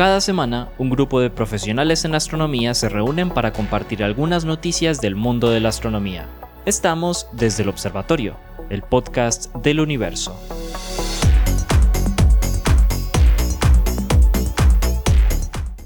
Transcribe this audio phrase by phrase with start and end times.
[0.00, 5.14] Cada semana, un grupo de profesionales en astronomía se reúnen para compartir algunas noticias del
[5.14, 6.26] mundo de la astronomía.
[6.64, 8.34] Estamos desde el Observatorio,
[8.70, 10.40] el podcast del universo.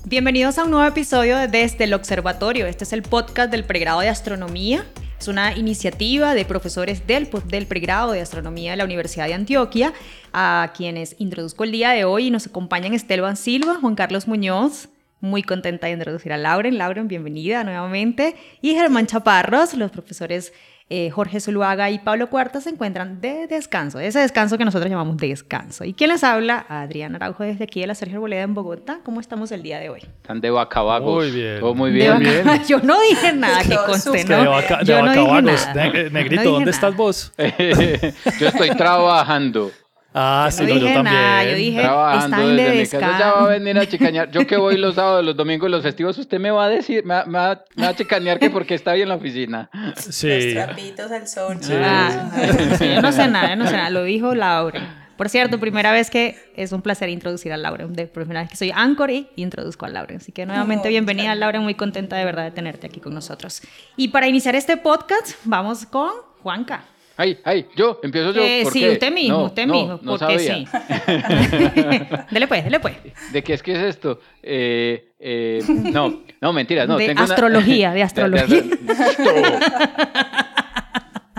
[0.05, 2.67] Bienvenidos a un nuevo episodio de Desde el Observatorio.
[2.67, 4.87] Este es el podcast del pregrado de astronomía.
[5.19, 7.27] Es una iniciativa de profesores del,
[7.67, 9.93] pregrado de astronomía de la Universidad de Antioquia,
[10.33, 14.89] a quienes introduzco el día de hoy y nos acompañan Esteban Silva, Juan Carlos Muñoz,
[15.21, 16.77] muy contenta de introducir a Lauren.
[16.77, 18.37] Lauren, bienvenida nuevamente.
[18.61, 20.53] Y Germán Chaparros, los profesores
[20.91, 25.17] eh, Jorge Zuluaga y Pablo Cuarta se encuentran de descanso, ese descanso que nosotros llamamos
[25.17, 25.85] descanso.
[25.85, 26.67] ¿Y quién les habla?
[26.69, 28.99] Adrián Araujo desde aquí de la Sergio Boleda en Bogotá.
[29.05, 30.01] ¿Cómo estamos el día de hoy?
[30.03, 31.15] Están de vacabagos.
[31.25, 31.61] Muy bien.
[31.61, 32.23] Todo muy bien.
[32.69, 34.41] Yo no dije nada que conste, ¿no?
[34.43, 35.75] De, vaca, de Yo no dije nada.
[35.75, 36.71] Ne- Negrito, No dije ¿dónde nada.
[36.71, 37.33] estás vos?
[38.41, 39.71] Yo estoy trabajando.
[40.17, 41.03] Ah, sí, no yo también.
[41.05, 43.19] nada, yo dije- Trabajando están de desde mi casa.
[43.19, 44.31] Ya va a venir a chicañar.
[44.31, 47.15] Yo que voy los sábados, los domingos, los festivos, usted me va a decir, me
[47.15, 49.69] va, me va- me va a chicanear que porque está bien en la oficina.
[49.97, 50.55] Sí.
[50.55, 51.57] Los trapitos al sol.
[51.61, 51.73] Sí.
[51.77, 52.31] Ah,
[52.79, 53.91] sí, yo no sé nada, yo no sé nada.
[53.91, 55.03] Lo dijo Lauren.
[55.17, 57.93] Por cierto, primera vez que es un placer introducir a Lauren.
[57.93, 60.17] De primera vez que soy Anchor y introduzco a Lauren.
[60.19, 61.41] Así que nuevamente bienvenida, claro.
[61.41, 61.63] Lauren.
[61.63, 63.63] Muy contenta de verdad de tenerte aquí con nosotros.
[63.97, 66.11] Y para iniciar este podcast, vamos con
[66.43, 66.85] Juanca.
[67.17, 68.43] Ay, ay, yo, empiezo yo.
[68.43, 68.91] Eh, ¿por sí, qué?
[68.91, 70.01] usted mismo, No, usted no, mismo.
[70.03, 70.55] No porque sabía.
[70.57, 70.67] sí.
[72.33, 72.97] dele pues, dele pues.
[73.33, 74.21] ¿De qué es que es esto?
[74.43, 76.97] Eh, eh, no, no, mentira, no.
[76.99, 78.63] de tengo una- astrología, de astrología.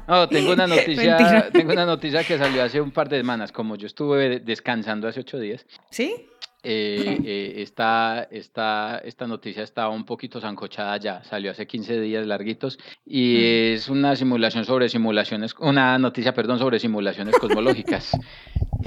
[0.07, 1.49] No, tengo una noticia, Mentira.
[1.51, 5.21] tengo una noticia que salió hace un par de semanas, como yo estuve descansando hace
[5.21, 5.65] ocho días.
[5.89, 6.27] ¿Sí?
[6.65, 12.25] Eh, eh, esta, esta, esta noticia está un poquito zancochada ya, salió hace 15 días
[12.25, 18.17] larguitos y es una simulación sobre simulaciones, una noticia, perdón, sobre simulaciones cosmológicas.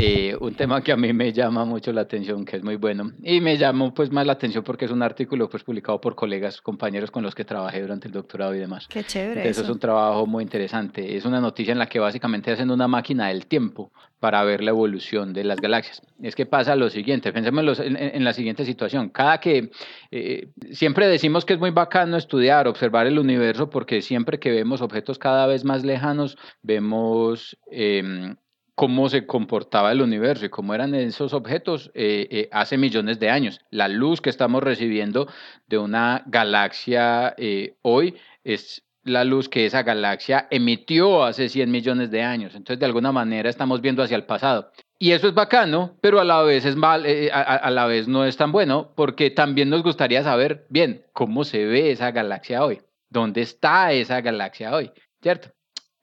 [0.00, 3.10] Eh, un tema que a mí me llama mucho la atención, que es muy bueno,
[3.20, 6.60] y me llamó pues más la atención porque es un artículo pues publicado por colegas,
[6.62, 8.86] compañeros con los que trabajé durante el doctorado y demás.
[8.88, 9.62] Qué chévere Entonces, eso.
[9.64, 11.16] es un trabajo muy interesante.
[11.16, 13.90] Es una noticia en la que básicamente hacen una máquina del tiempo
[14.20, 16.00] para ver la evolución de las galaxias.
[16.22, 19.08] Es que pasa lo siguiente, pensemos en, los- en- en la siguiente situación.
[19.08, 19.70] Cada que
[20.12, 24.80] eh, siempre decimos que es muy bacano estudiar, observar el universo, porque siempre que vemos
[24.80, 28.36] objetos cada vez más lejanos, vemos em,
[28.78, 33.28] cómo se comportaba el universo y cómo eran esos objetos eh, eh, hace millones de
[33.28, 33.60] años.
[33.72, 35.26] La luz que estamos recibiendo
[35.66, 42.12] de una galaxia eh, hoy es la luz que esa galaxia emitió hace 100 millones
[42.12, 42.54] de años.
[42.54, 44.70] Entonces, de alguna manera, estamos viendo hacia el pasado.
[44.96, 48.36] Y eso es bacano, pero a la vez es mal, a la vez no es
[48.36, 52.80] tan bueno, porque también nos gustaría saber bien cómo se ve esa galaxia hoy,
[53.10, 55.50] dónde está esa galaxia hoy, ¿cierto?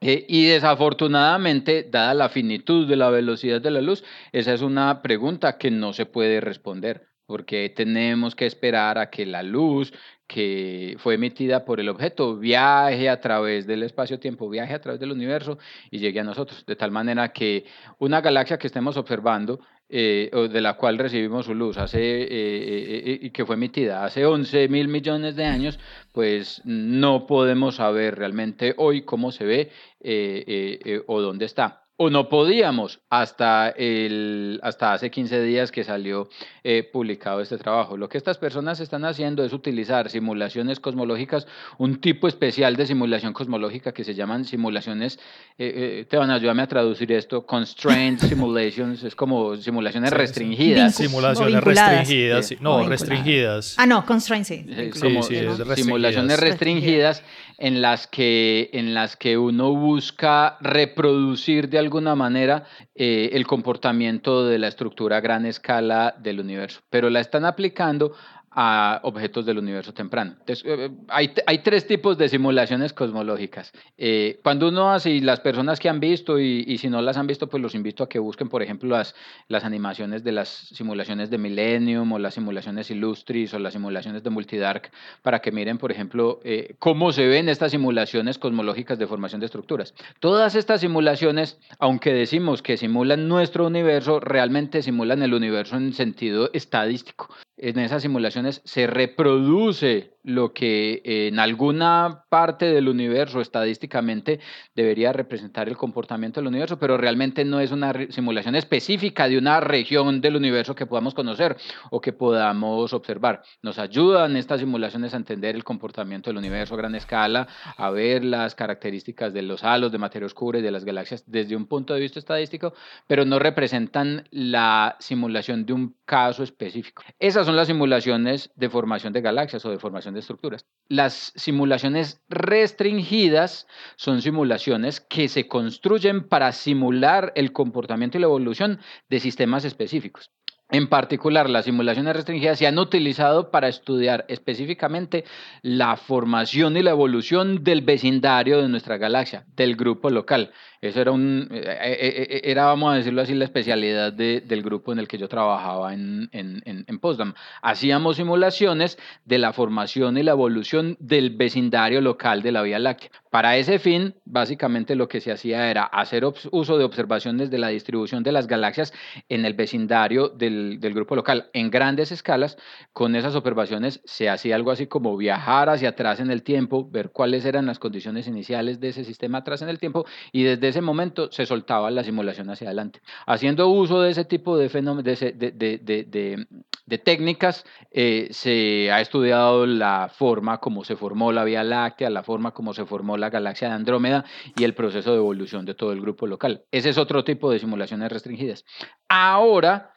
[0.07, 5.01] Eh, y desafortunadamente, dada la finitud de la velocidad de la luz, esa es una
[5.01, 9.91] pregunta que no se puede responder, porque tenemos que esperar a que la luz
[10.27, 15.11] que fue emitida por el objeto viaje a través del espacio-tiempo, viaje a través del
[15.11, 15.57] universo
[15.89, 17.65] y llegue a nosotros, de tal manera que
[17.97, 23.31] una galaxia que estemos observando eh, o de la cual recibimos su luz hace eh,
[23.31, 25.79] que fue emitida hace 11 mil millones de años,
[26.11, 29.71] pues no podemos saber realmente hoy cómo se ve
[30.05, 31.84] eh, eh, eh, o dónde está.
[31.97, 36.27] O no podíamos hasta, el, hasta hace 15 días que salió
[36.61, 37.95] eh, publicado este trabajo.
[37.95, 41.47] Lo que estas personas están haciendo es utilizar simulaciones cosmológicas,
[41.77, 45.17] un tipo especial de simulación cosmológica que se llaman simulaciones,
[45.57, 50.15] eh, eh, te van a ayudarme a traducir esto, constrained simulations, es como simulaciones Sí,
[50.17, 50.99] restringidas.
[50.99, 52.45] Vincu- Simulaciones restringidas.
[52.47, 52.57] sí.
[52.59, 53.75] No, restringidas.
[53.77, 54.65] Ah, no, constraint, sí.
[54.91, 57.19] Sí, como, sí, es de simulaciones restringidas.
[57.21, 57.23] restringidas
[57.57, 64.45] en las que en las que uno busca reproducir de alguna manera eh, el comportamiento
[64.45, 68.13] de la estructura a gran escala del universo, pero la están aplicando
[68.55, 70.35] a objetos del universo temprano.
[70.39, 73.73] Entonces, eh, hay, hay tres tipos de simulaciones cosmológicas.
[73.97, 77.17] Eh, cuando uno hace, y las personas que han visto, y, y si no las
[77.17, 79.13] han visto, pues los invito a que busquen, por ejemplo, las,
[79.49, 84.29] las animaciones de las simulaciones de Millennium, o las simulaciones Illustris, o las simulaciones de
[84.29, 84.89] Multidark,
[85.21, 89.47] para que miren, por ejemplo, eh, cómo se ven estas simulaciones cosmológicas de formación de
[89.47, 89.93] estructuras.
[90.21, 96.49] Todas estas simulaciones, aunque decimos que simulan nuestro universo, realmente simulan el universo en sentido
[96.53, 97.27] estadístico.
[97.57, 104.39] En esas simulaciones se reproduce lo que en alguna parte del universo estadísticamente
[104.75, 109.59] debería representar el comportamiento del universo, pero realmente no es una simulación específica de una
[109.59, 111.55] región del universo que podamos conocer
[111.91, 113.43] o que podamos observar.
[113.61, 118.25] Nos ayudan estas simulaciones a entender el comportamiento del universo a gran escala, a ver
[118.25, 121.93] las características de los halos de materia oscura y de las galaxias desde un punto
[121.93, 122.73] de vista estadístico,
[123.05, 127.03] pero no representan la simulación de un caso específico.
[127.19, 130.65] Esas son las simulaciones de formación de galaxias o de formación estructuras.
[130.87, 138.79] Las simulaciones restringidas son simulaciones que se construyen para simular el comportamiento y la evolución
[139.09, 140.31] de sistemas específicos.
[140.71, 145.23] En particular, las simulaciones restringidas se han utilizado para estudiar específicamente
[145.61, 150.51] la formación y la evolución del vecindario de nuestra galaxia, del grupo local.
[150.81, 154.91] Eso era, un, eh, eh, eh, era vamos a decirlo así, la especialidad del grupo
[154.91, 157.33] en el que yo trabajaba en, en, en, Postdam.
[157.61, 163.11] Hacíamos simulaciones de la formación y la evolución del vecindario local de la Vía Láctea.
[163.29, 167.67] Para ese fin, básicamente lo que se hacía era hacer uso de observaciones de la
[167.67, 168.93] distribución de las galaxias
[169.27, 172.57] en el vecindario del, del grupo local en grandes escalas.
[172.93, 177.11] Con esas observaciones se hacía algo así como viajar hacia atrás en el tiempo, ver
[177.11, 180.81] cuáles eran las condiciones iniciales de ese sistema atrás en el tiempo y desde ese
[180.81, 183.01] momento se soltaba la simulación hacia adelante.
[183.25, 186.47] Haciendo uso de ese tipo de, de,
[186.85, 192.23] de, técnicas, eh, se ha estudiado la forma como se formó la Vía Láctea, la
[192.23, 194.25] forma como se formó la galaxia de Andrómeda
[194.57, 196.63] y el proceso de evolución de todo el grupo local.
[196.71, 198.65] Ese es otro tipo de simulaciones restringidas.
[199.09, 199.91] Ahora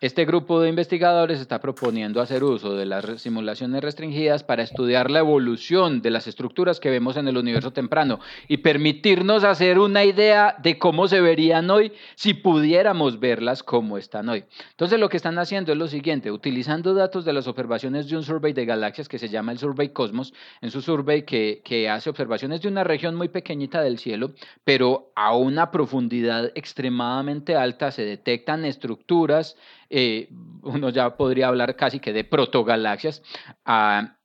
[0.00, 5.18] este grupo de investigadores está proponiendo hacer uso de las simulaciones restringidas para estudiar la
[5.18, 8.18] evolución de las estructuras que vemos en el universo temprano
[8.48, 14.30] y permitirnos hacer una idea de cómo se verían hoy si pudiéramos verlas como están
[14.30, 14.44] hoy.
[14.70, 18.22] Entonces lo que están haciendo es lo siguiente, utilizando datos de las observaciones de un
[18.22, 20.32] survey de galaxias que se llama el Survey Cosmos,
[20.62, 24.32] en su survey que, que hace observaciones de una región muy pequeñita del cielo,
[24.64, 30.28] pero a una profundidad extremadamente alta se detectan estructuras eh,
[30.62, 33.22] uno ya podría hablar casi que de protogalaxias,
[33.64, 34.16] a,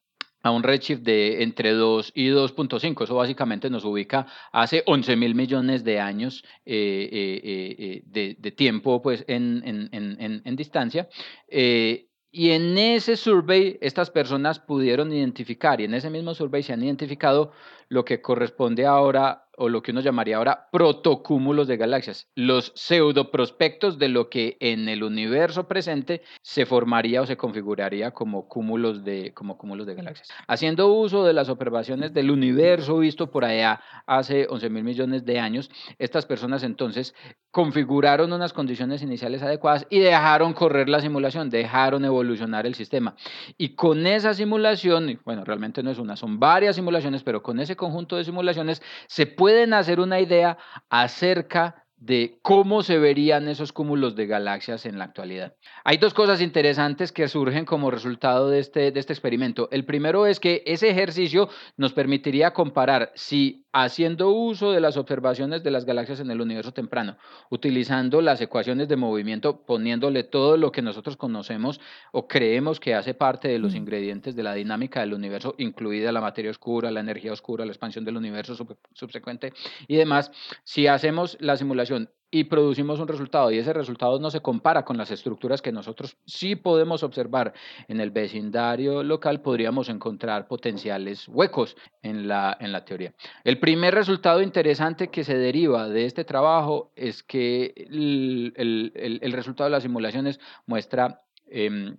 [0.43, 3.03] a un redshift de entre 2 y 2.5.
[3.03, 9.01] Eso básicamente nos ubica hace 11 mil millones de años eh, eh, de, de, tiempo
[9.01, 11.09] pues, en, en, en, en distancia.
[11.49, 16.83] y en ese survey estas personas pudieron identificar, y en ese mismo survey se han
[16.83, 17.51] identificado
[17.89, 23.97] lo que corresponde ahora o lo que uno llamaría ahora protocúmulos de galaxias, los pseudoprospectos
[23.97, 29.33] de lo que en el universo presente se formaría o se configuraría como cúmulos de,
[29.33, 30.29] como cúmulos de galaxias.
[30.47, 35.39] Haciendo uso de las observaciones del universo visto por allá hace 11 mil millones de
[35.39, 35.69] años,
[35.99, 37.15] estas personas entonces
[37.51, 43.15] configuraron unas condiciones iniciales adecuadas y dejaron correr la simulación, dejaron evolucionar el sistema.
[43.57, 47.75] Y con esa simulación, bueno, realmente no es una, son varias simulaciones, pero con ese
[47.75, 50.57] conjunto de simulaciones se puede pueden hacer una idea
[50.89, 55.53] acerca de cómo se verían esos cúmulos de galaxias en la actualidad.
[55.83, 59.69] Hay dos cosas interesantes que surgen como resultado de este, de este experimento.
[59.71, 61.47] El primero es que ese ejercicio
[61.77, 66.71] nos permitiría comparar si haciendo uso de las observaciones de las galaxias en el universo
[66.71, 67.17] temprano,
[67.49, 71.81] utilizando las ecuaciones de movimiento, poniéndole todo lo que nosotros conocemos
[72.13, 73.77] o creemos que hace parte de los mm.
[73.77, 78.05] ingredientes de la dinámica del universo, incluida la materia oscura, la energía oscura, la expansión
[78.05, 78.55] del universo
[78.93, 79.51] subsecuente
[79.89, 80.31] y demás,
[80.63, 84.97] si hacemos la simulación y producimos un resultado y ese resultado no se compara con
[84.97, 87.53] las estructuras que nosotros sí podemos observar
[87.87, 93.13] en el vecindario local, podríamos encontrar potenciales huecos en la, en la teoría.
[93.45, 99.69] El primer resultado interesante que se deriva de este trabajo es que el, el, resultado
[99.69, 101.95] de las simulaciones muestra em,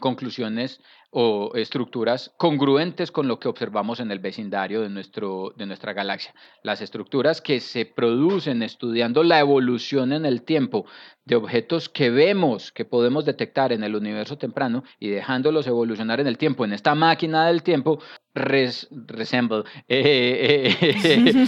[0.00, 0.80] conclusiones
[1.10, 6.34] o estructuras congruentes con lo que observamos en el vecindario de, nuestro, de nuestra galaxia.
[6.62, 10.86] Las estructuras que se producen estudiando la evolución en el tiempo
[11.24, 16.26] de objetos que vemos, que podemos detectar en el universo temprano y dejándolos evolucionar en
[16.26, 18.00] el tiempo, en esta máquina del tiempo,
[18.40, 21.46] resemble, eh, eh, eh,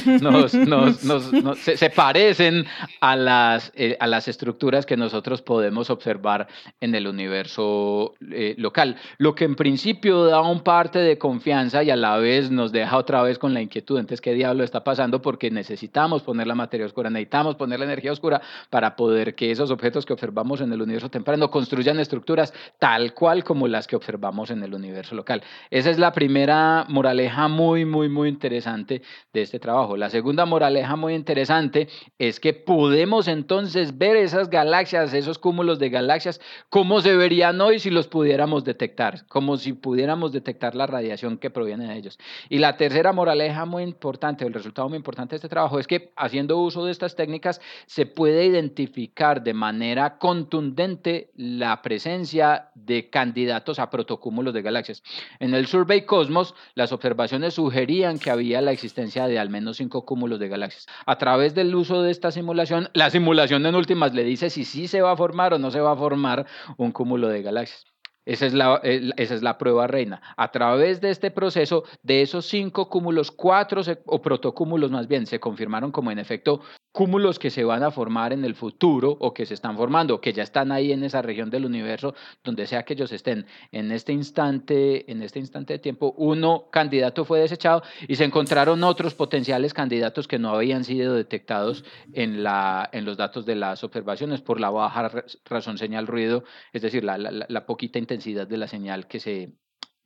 [1.76, 2.64] se, parecen
[3.00, 6.48] a las, a las estructuras que nosotros podemos observar
[6.80, 8.14] en el universo
[8.56, 8.96] local.
[9.18, 12.96] Lo que en principio da un parte de confianza y a la vez nos deja
[12.96, 13.98] otra vez con la inquietud.
[13.98, 15.22] Entonces, ¿qué diablo está pasando?
[15.22, 19.70] Porque necesitamos poner la materia oscura, necesitamos poner la energía oscura para poder que esos
[19.70, 24.50] objetos que observamos en el universo temprano construyan estructuras tal cual como las que observamos
[24.50, 25.42] en el universo local.
[25.70, 29.96] Esa es la primera moraleja muy, muy, muy interesante de este trabajo.
[29.96, 35.90] La segunda moraleja muy interesante es que podemos entonces ver esas galaxias, esos cúmulos de
[35.90, 41.38] galaxias, cómo se verían hoy si los pudiéramos detectar, como si pudiéramos detectar la radiación
[41.38, 42.18] que proviene de ellos.
[42.48, 46.12] Y la tercera moraleja muy importante, el resultado muy importante de este trabajo es que
[46.16, 53.78] haciendo uso de estas técnicas se puede identificar de manera contundente la presencia de candidatos
[53.78, 55.02] a protocúmulos de galaxias.
[55.38, 60.04] En el Survey Cosmos, las observaciones sugerían que había la existencia de al menos cinco
[60.04, 60.86] cúmulos de galaxias.
[61.06, 64.88] A través del uso de esta simulación, la simulación en últimas le dice si sí
[64.88, 67.91] se va a formar o no se va a formar un cúmulo de galaxias.
[68.24, 70.22] Esa es, la, esa es la prueba reina.
[70.36, 75.40] A través de este proceso, de esos cinco cúmulos, cuatro o protocúmulos más bien, se
[75.40, 76.60] confirmaron como en efecto
[76.92, 80.32] cúmulos que se van a formar en el futuro o que se están formando, que
[80.32, 82.14] ya están ahí en esa región del universo,
[82.44, 83.46] donde sea que ellos estén.
[83.72, 88.84] En este instante, en este instante de tiempo, uno candidato fue desechado y se encontraron
[88.84, 93.82] otros potenciales candidatos que no habían sido detectados en, la, en los datos de las
[93.82, 95.10] observaciones por la baja
[95.46, 98.11] razón señal ruido, es decir, la, la, la poquita intensidad
[98.48, 99.52] de la señal que se,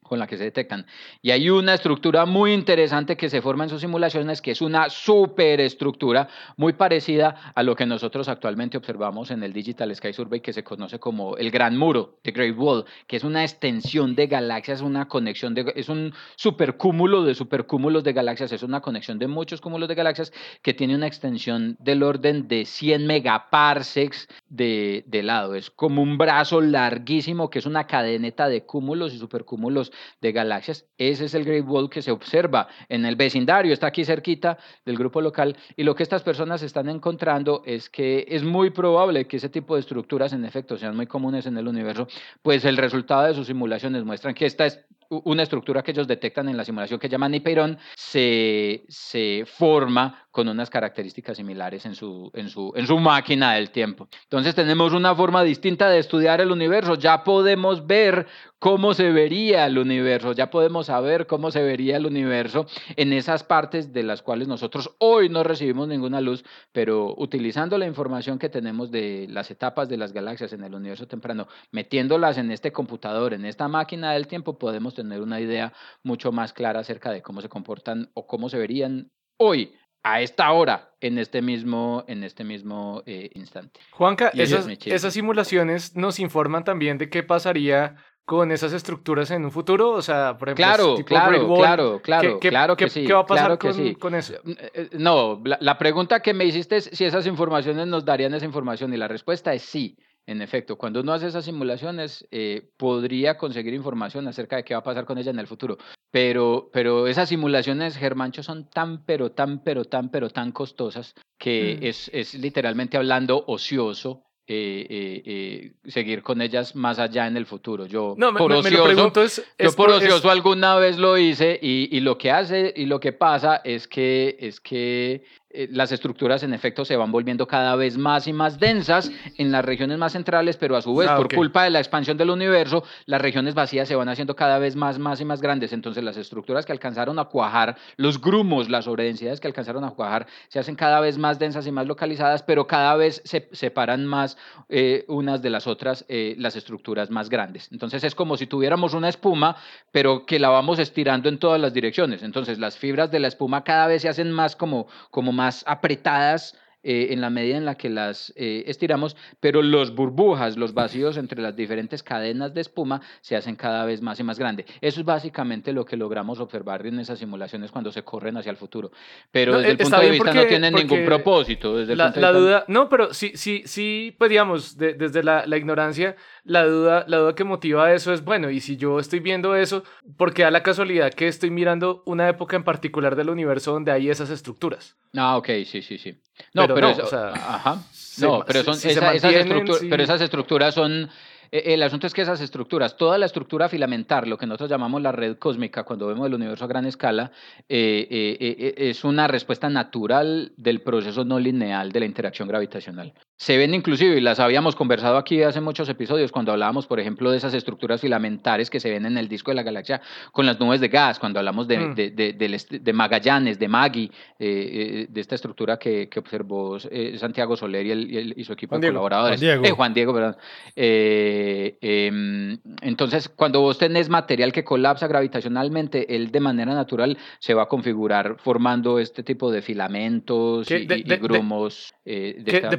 [0.06, 0.86] con la que se detectan.
[1.22, 4.88] Y hay una estructura muy interesante que se forma en sus simulaciones, que es una
[4.88, 10.52] superestructura muy parecida a lo que nosotros actualmente observamos en el Digital Sky Survey, que
[10.52, 14.80] se conoce como el Gran Muro, The Great Wall, que es una extensión de galaxias,
[14.80, 19.60] una conexión de, es un supercúmulo de supercúmulos de galaxias, es una conexión de muchos
[19.60, 20.32] cúmulos de galaxias
[20.62, 25.54] que tiene una extensión del orden de 100 megaparsecs de, de lado.
[25.54, 30.86] Es como un brazo larguísimo que es una cadeneta de cúmulos y supercúmulos de galaxias.
[30.98, 34.96] Ese es el Great Wall que se observa en el vecindario, está aquí cerquita del
[34.96, 35.56] grupo local.
[35.76, 39.74] Y lo que estas personas están encontrando es que es muy probable que ese tipo
[39.74, 42.08] de estructuras en efecto sean muy comunes en el universo,
[42.42, 46.48] pues el resultado de sus simulaciones muestran que esta es una estructura que ellos detectan
[46.48, 52.30] en la simulación que llaman Nipeirón se, se forma con unas características similares en su,
[52.34, 54.06] en, su, en su máquina del tiempo.
[54.24, 56.94] Entonces tenemos una forma distinta de estudiar el universo.
[56.96, 58.26] Ya podemos ver
[58.58, 63.44] cómo se vería el universo, ya podemos saber cómo se vería el universo en esas
[63.44, 68.48] partes de las cuales nosotros hoy no recibimos ninguna luz, pero utilizando la información que
[68.48, 73.34] tenemos de las etapas de las galaxias en el universo temprano, metiéndolas en este computador,
[73.34, 75.72] en esta máquina del tiempo, podemos tener una idea
[76.02, 79.72] mucho más clara acerca de cómo se comportan o cómo se verían hoy
[80.02, 83.80] a esta hora, en este mismo, en este mismo eh, instante.
[83.90, 89.52] Juanca, esas, esas simulaciones nos informan también de qué pasaría con esas estructuras en un
[89.52, 89.90] futuro?
[89.92, 93.06] O sea, por ejemplo, claro, tipo claro, claro, claro, ¿qué, claro que sí.
[93.06, 93.94] ¿Qué va a pasar con, sí.
[93.94, 94.34] con, eso?
[94.44, 98.44] Eh, no, la, la, pregunta que me hiciste es si esas informaciones nos darían esa
[98.44, 99.96] información y la respuesta es sí.
[100.26, 104.80] En efecto, cuando uno hace esas simulaciones, eh, podría conseguir información acerca de qué va
[104.80, 105.78] a pasar con ella en el futuro.
[106.10, 111.78] Pero, pero esas simulaciones, Germancho, son tan, pero tan, pero tan, pero tan costosas que
[111.80, 111.84] mm.
[111.84, 117.86] es, es literalmente hablando ocioso eh, eh, seguir con ellas más allá en el futuro.
[117.86, 121.98] Yo no, por me, ocioso, es, yo por, ocioso alguna vez lo hice y, y,
[121.98, 125.24] lo que hace y lo que pasa es que es que
[125.56, 129.50] eh, las estructuras en efecto se van volviendo cada vez más y más densas en
[129.50, 132.28] las regiones más centrales, pero a su vez, ah, por culpa de la expansión del
[132.28, 135.72] universo, las regiones vacías se van haciendo cada vez más, más y más grandes.
[135.72, 140.26] Entonces las estructuras que alcanzaron a cuajar, los grumos, las sobredensidades que alcanzaron a cuajar,
[140.48, 144.36] se hacen cada vez más densas y más localizadas, pero cada vez se separan más
[144.68, 147.72] eh, unas de las otras eh, las estructuras más grandes.
[147.72, 149.56] Entonces es como si tuviéramos una espuma,
[149.90, 152.22] pero que la vamos estirando en todas las direcciones.
[152.22, 156.54] Entonces las fibras de la espuma cada vez se hacen más como, como más apretadas
[156.88, 161.16] eh, en la medida en la que las eh, estiramos, pero los burbujas, los vacíos
[161.16, 164.66] entre las diferentes cadenas de espuma se hacen cada vez más y más grandes.
[164.80, 168.56] Eso es básicamente lo que logramos observar en esas simulaciones cuando se corren hacia el
[168.56, 168.92] futuro.
[169.32, 171.76] Pero desde el punto de vista no tienen ningún propósito.
[171.76, 176.14] Desde la, la duda, no, pero sí, sí, sí, pues digamos, desde la, la, ignorancia,
[176.44, 179.82] la duda, la duda que motiva eso es, bueno, y si yo estoy viendo eso,
[180.16, 184.08] porque da la casualidad que estoy mirando una época en particular del universo donde hay
[184.08, 184.96] esas estructuras.
[185.16, 186.16] Ah, ok, sí, sí, sí.
[186.52, 187.82] No, pero, o sea, ajá.
[188.18, 191.10] No, pero son esas, estructuras, pero esas estructuras son
[191.50, 195.02] e, el asunto es que esas estructuras, toda la estructura filamentar, lo que nosotros llamamos
[195.02, 197.30] la red cósmica, cuando vemos el universo a gran escala,
[197.68, 203.12] eh, eh, eh, es una respuesta natural del proceso no lineal de la interacción gravitacional.
[203.38, 207.30] Se ven inclusive, y las habíamos conversado aquí hace muchos episodios, cuando hablábamos, por ejemplo,
[207.30, 210.00] de esas estructuras filamentares que se ven en el disco de la galaxia
[210.32, 211.94] con las nubes de gas, cuando hablamos de, Mm.
[211.94, 217.84] de, Magallanes, de Magui, eh, eh, de esta estructura que, que observó eh, Santiago Soler
[217.86, 219.00] y, el- y su equipo Juan de Diego.
[219.02, 219.38] colaboradores.
[219.40, 219.64] Juan Diego.
[219.64, 220.36] Eh, Juan Diego, perdón.
[220.74, 227.54] Eh, em, entonces, cuando vos tenés material que colapsa gravitacionalmente, él de manera natural se
[227.54, 230.86] va a configurar formando este tipo de filamentos y,
[231.18, 231.94] grumos.
[232.04, 232.76] de esta- de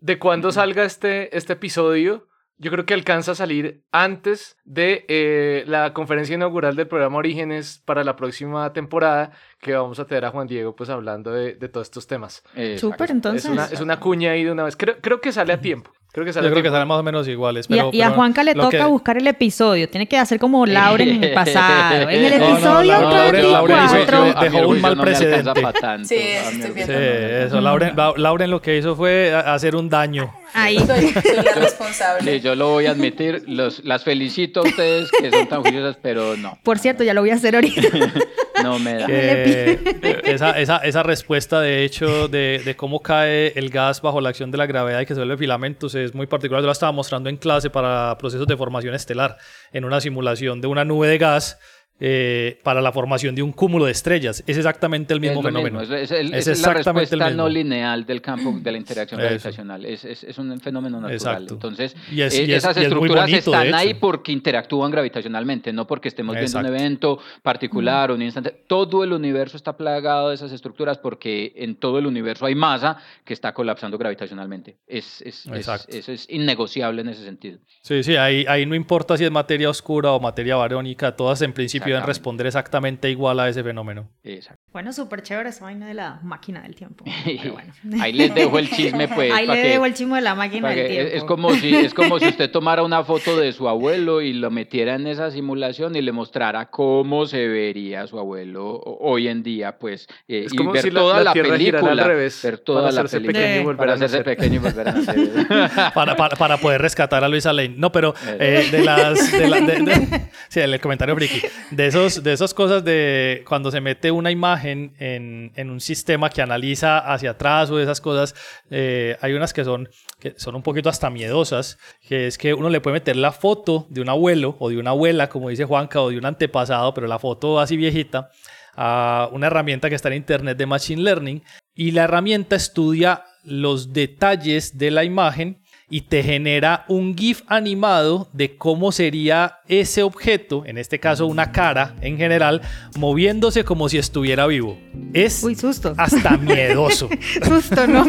[0.00, 5.64] de cuándo salga este, este episodio, yo creo que alcanza a salir antes de eh,
[5.66, 10.30] la conferencia inaugural del programa Orígenes para la próxima temporada, que vamos a tener a
[10.30, 12.42] Juan Diego pues hablando de, de todos estos temas.
[12.54, 12.92] Exacto.
[12.92, 13.44] Súper, entonces.
[13.44, 14.76] es, una, es una cuña ahí de una vez.
[14.76, 15.90] Creo, creo que sale a tiempo.
[16.14, 17.66] Creo que sale Yo creo que salen más o menos iguales.
[17.68, 19.88] Y a, Pero, y a pero Juanca le toca que- buscar el episodio.
[19.90, 22.08] Tiene que hacer como Lauren en el pasado.
[22.08, 24.16] En el No, no, episodio Lauren- Lauren- Lauren hizo- 34.
[24.38, 25.62] A mi dejó un mal no precedente.
[25.80, 27.60] tanto, Sí, estoy Sí, no eso.
[27.60, 30.32] Lauren, Lau- Lauren lo que hizo fue hacer un daño.
[30.54, 30.78] Ahí.
[30.78, 32.32] Soy, soy la responsable.
[32.32, 33.42] Sí, yo lo voy a admitir.
[33.46, 36.58] Los, las felicito a ustedes que son tan juiciosas, pero no.
[36.62, 37.82] Por cierto, ya lo voy a hacer ahorita.
[38.62, 39.06] No me da.
[39.10, 44.28] Eh, esa, esa, esa respuesta, de hecho, de, de cómo cae el gas bajo la
[44.30, 46.62] acción de la gravedad y que se vuelve filamentos es muy particular.
[46.62, 49.36] Yo la estaba mostrando en clase para procesos de formación estelar,
[49.72, 51.58] en una simulación de una nube de gas
[52.00, 54.42] eh, para la formación de un cúmulo de estrellas.
[54.46, 55.80] Es exactamente el mismo es fenómeno.
[55.80, 57.42] mismo, es, es el- Es es la exactamente el respuesta mismo.
[57.44, 59.84] no lineal del campo de la interacción gravitacional.
[59.84, 60.04] Es,
[60.38, 61.14] un fenómeno natural.
[61.14, 61.54] Exacto.
[61.54, 62.34] Entonces, Y eh, y es-
[62.64, 66.82] esas y estructuras bonito, están ahí porque interactúan gravitacionalmente, no porque estemos viendo un Exacto.
[66.84, 68.50] evento particular o un instante.
[68.66, 72.96] Todo el universo está plagado de esas estructuras porque en todo el universo hay masa
[73.24, 74.78] que está colapsando gravitacionalmente.
[74.86, 75.86] Es, es, es- Exacto.
[75.96, 77.58] eso es innegociable en ese sentido.
[77.82, 81.52] Sí, sí, ahí, ahí no importa si es materia oscura o materia barónica, todas en
[81.52, 82.06] principio deben Exactamente.
[82.06, 84.08] responder exactamente igual a ese fenómeno.
[84.22, 84.62] Exacto.
[84.72, 87.04] Bueno, súper chévere esa vaina de la máquina del tiempo.
[87.24, 87.72] Pero bueno.
[88.00, 89.32] Ahí les dejo el chisme, pues.
[89.32, 91.08] Ahí pa' le que- dejo el chismo de la máquina del tiempo.
[91.08, 94.32] es, es como si, es como si usted tomara una foto de su abuelo y
[94.32, 99.42] lo metiera en esa simulación y le mostrara cómo se vería su abuelo hoy en
[99.42, 102.40] día, pues, eh, Es y como ver si toda la la, girara al película, revés,
[102.42, 104.88] ver toda para la hacerse película, pequeño y volver para a hacerse pequeño y volver
[104.88, 107.74] a para, para, para poder rescatar a Luisa Lane.
[107.76, 109.32] No, pero eh, de las.
[109.32, 111.42] De la- de- de- sí, el comentario friki.
[111.76, 116.30] De, esos, de esas cosas de cuando se mete una imagen en, en un sistema
[116.30, 118.34] que analiza hacia atrás o esas cosas,
[118.70, 119.88] eh, hay unas que son,
[120.18, 123.86] que son un poquito hasta miedosas, que es que uno le puede meter la foto
[123.90, 127.06] de un abuelo o de una abuela, como dice Juanca, o de un antepasado, pero
[127.06, 128.30] la foto así viejita,
[128.76, 131.42] a una herramienta que está en internet de Machine Learning
[131.74, 138.28] y la herramienta estudia los detalles de la imagen y te genera un GIF animado
[138.32, 142.62] de cómo sería ese objeto, en este caso una cara en general,
[142.96, 144.78] moviéndose como si estuviera vivo.
[145.12, 145.94] Es Uy, susto.
[145.96, 147.08] hasta miedoso.
[147.46, 148.04] Susto, no.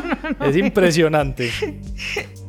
[0.46, 1.50] es impresionante.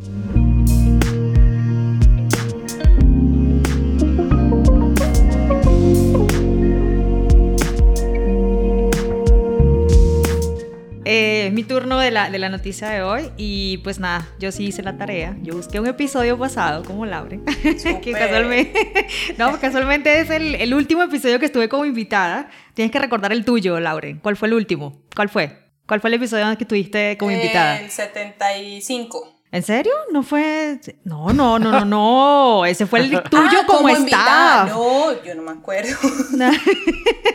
[11.09, 14.51] Eh, es mi turno de la, de la noticia de hoy y pues nada, yo
[14.51, 15.37] sí hice la tarea.
[15.41, 17.39] Yo busqué un episodio pasado como Laure,
[18.03, 22.49] que casualmente, no, casualmente es el, el último episodio que estuve como invitada.
[22.73, 24.19] Tienes que recordar el tuyo, Laure.
[24.21, 25.01] ¿Cuál fue el último?
[25.15, 25.57] ¿Cuál fue?
[25.85, 27.79] ¿Cuál fue el episodio que estuviste como invitada?
[27.79, 29.36] El 75.
[29.49, 29.93] ¿En serio?
[30.11, 30.77] ¿No fue...?
[31.05, 32.65] No, no, no, no, no.
[32.67, 34.63] Ese fue el tuyo Ah, como, invitada.
[34.65, 34.77] staff.
[34.77, 35.95] No, yo no me acuerdo.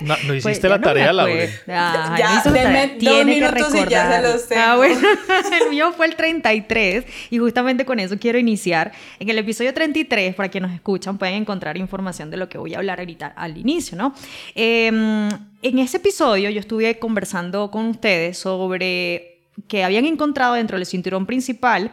[0.01, 1.13] No, no Pues, hiciste la no tarea.
[1.13, 1.45] Laure.
[1.69, 4.63] Ay, Ya, denme dos Tiene que minutos y ya se los tengo.
[4.65, 5.01] Ah, bueno.
[5.63, 8.91] el mío fue el 33 y justamente con eso quiero iniciar.
[9.21, 12.75] En el episodio 33, para quienes nos escuchan, pueden encontrar información de lo que voy
[12.75, 14.13] a hablar ahorita al inicio, ¿no?
[14.55, 19.32] Eh, en ese episodio yo estuve conversando con ustedes sobre
[19.69, 21.91] que habían encontrado dentro del cinturón principal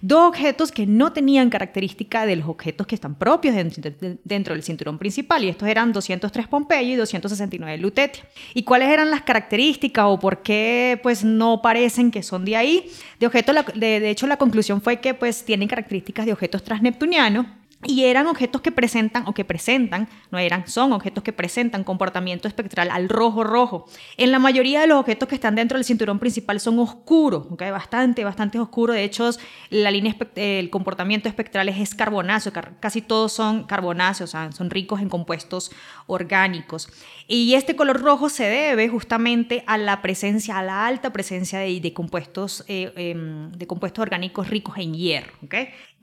[0.00, 4.54] dos objetos que no tenían característica de los objetos que están propios dentro, de- dentro
[4.54, 8.24] del cinturón principal y estos eran 203 Pompeyo y 269 Lutetia.
[8.54, 12.90] ¿Y cuáles eran las características o por qué pues no parecen que son de ahí?
[13.20, 17.46] De, objeto, de hecho la conclusión fue que pues tienen características de objetos transneptunianos
[17.84, 22.46] y eran objetos que presentan o que presentan, no eran, son objetos que presentan comportamiento
[22.46, 23.86] espectral al rojo rojo.
[24.16, 27.62] En la mayoría de los objetos que están dentro del cinturón principal son oscuros, ¿ok?
[27.70, 28.94] bastante, bastante oscuros.
[28.96, 29.28] De hecho,
[29.70, 34.70] la línea el comportamiento espectral es, carbonáceo, car- casi todos son carbonáceos, o sea, son
[34.70, 35.70] ricos en compuestos
[36.06, 36.88] orgánicos.
[37.26, 41.92] Y este color rojo se debe justamente a la presencia, a la alta presencia de,
[41.92, 45.32] compuestos, eh, em, de compuestos orgánicos ricos en hierro.
[45.44, 45.54] ¿ok?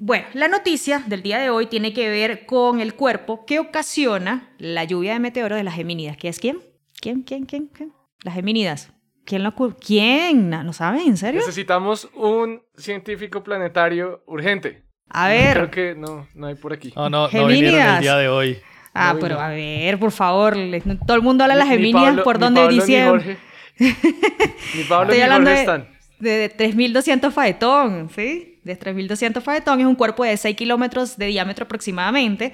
[0.02, 4.50] Bueno, la noticia del día de hoy tiene que ver con el cuerpo que ocasiona
[4.58, 6.16] la lluvia de meteoros de las Gemínidas.
[6.16, 6.60] ¿Qué es quién?
[7.02, 7.68] ¿Quién, quién, quién?
[7.68, 7.92] quién?
[8.24, 8.94] Las Gemínidas.
[9.26, 10.50] ¿Quién lo ¿Quién?
[10.50, 11.02] No, ¿no saben?
[11.06, 11.42] ¿En serio?
[11.42, 14.86] Necesitamos un científico planetario urgente.
[15.10, 15.54] A ver.
[15.54, 16.94] Creo que no, no hay por aquí.
[16.96, 17.98] No, no, no vinieron Geminidas.
[17.98, 18.58] el día de hoy.
[18.94, 20.56] Ah, No, pero a ver, por favor.
[21.06, 21.68] Todo el mundo habla de las
[22.16, 23.10] Pablo- por ni donde Pablo ni.
[23.10, 23.38] Jorge.
[23.80, 25.90] Ni Pablo Estoy ni Jorge de, están.
[26.20, 28.49] de, de 3200 faetón, ¿sí?
[28.64, 32.54] De 3200 faetón es un cuerpo de 6 kilómetros de diámetro aproximadamente.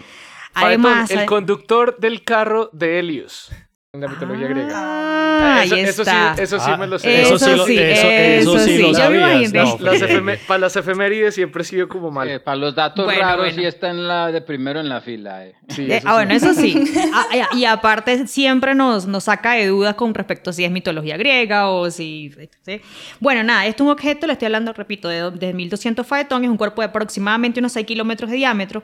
[0.53, 3.51] Faetón, Además, el conductor del carro de Helios.
[3.95, 4.71] En la mitología griega.
[4.75, 6.35] Ah, eso, ahí eso sí, está.
[6.41, 7.21] eso sí Ah, me lo sé.
[7.21, 11.35] Eso sí lo- eso- eso sí lo sabías, no, Las porque- efeme- para las efemérides
[11.35, 12.29] siempre he sido como mal.
[12.29, 13.55] Eh, para los datos Bueno, raros bueno.
[13.55, 15.45] sí está en la de primero en la fila.
[15.45, 15.55] eh.
[15.69, 16.15] Sí, Eh, eso ah, sí.
[16.15, 16.83] bueno, eso sí.
[17.13, 20.71] Ah, y, y aparte siempre nos, nos saca de dudas con respecto a si es
[20.71, 22.31] mitología griega o si...
[22.63, 22.81] ¿sí?
[23.19, 26.49] Bueno, nada, esto es un objeto, le estoy hablando, repito, de, de 1200 faetón, es
[26.49, 28.83] un cuerpo de aproximadamente unos 6 kilómetros de diámetro.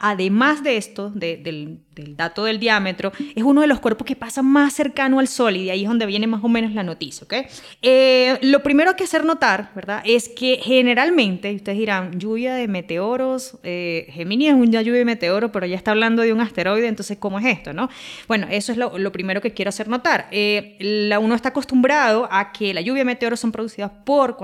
[0.00, 4.16] Además de esto, de- del, del dato del diámetro, es uno de los cuerpos que
[4.16, 6.82] pasa más cercano al Sol y de ahí es donde viene más o menos la
[6.82, 7.34] noticia, ¿ok?
[7.82, 10.02] Eh, lo primero que hacer notar, ¿verdad?
[10.04, 15.50] Es que generalmente, ustedes dirán, lluvia de meteoros, eh, Géminis es una lluvia de meteoros,
[15.52, 17.88] pero ya está hablando de un asteroide, entonces, ¿cómo es esto, no?
[18.26, 20.28] Bueno, eso es lo, primero que quiero hacer notar.
[20.30, 24.36] Eh, uno está acostumbrado a que la lluvia de meteoros son producidas por,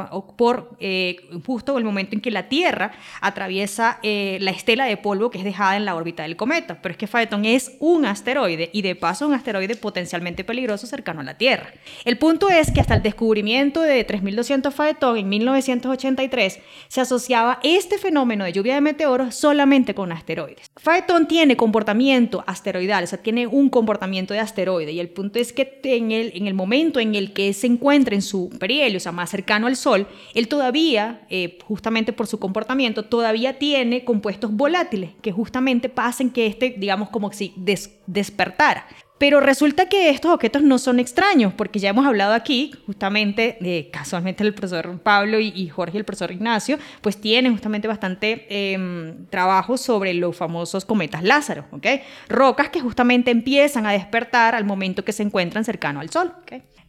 [0.81, 5.45] eh, justo el momento en que la Tierra atraviesa la estela de polvo que es
[5.45, 8.95] dejada en la órbita del cometa, pero es que Phaeton es un asteroide y de
[8.95, 11.73] paso un asteroide potencialmente peligroso cercano a la Tierra.
[12.05, 17.99] El punto es que hasta el descubrimiento de 3200 Phaeton en 1983 se asociaba este
[17.99, 20.71] fenómeno de lluvia de meteoros solamente con asteroides.
[20.77, 25.53] Phaeton tiene comportamiento asteroidal, o sea, tiene un comportamiento de asteroide y el punto es
[25.53, 29.01] que en el, en el momento en el que se encuentra en su perihelio, o
[29.01, 34.53] sea, más cercano al Sol, él todavía, eh, justamente por su comportamiento, todavía tiene compuestos
[34.53, 38.87] volátiles que justamente hacen que este, digamos, como si des- despertara.
[39.17, 44.43] Pero resulta que estos objetos no son extraños, porque ya hemos hablado aquí, justamente, casualmente
[44.43, 50.15] el profesor Pablo y, Jorge, el profesor Ignacio, pues tienen justamente bastante eh, trabajo sobre
[50.15, 51.87] los famosos cometas Lázaro, ¿ok?
[52.29, 56.33] Rocas que justamente empiezan a despertar al momento que se encuentran cercano al Sol.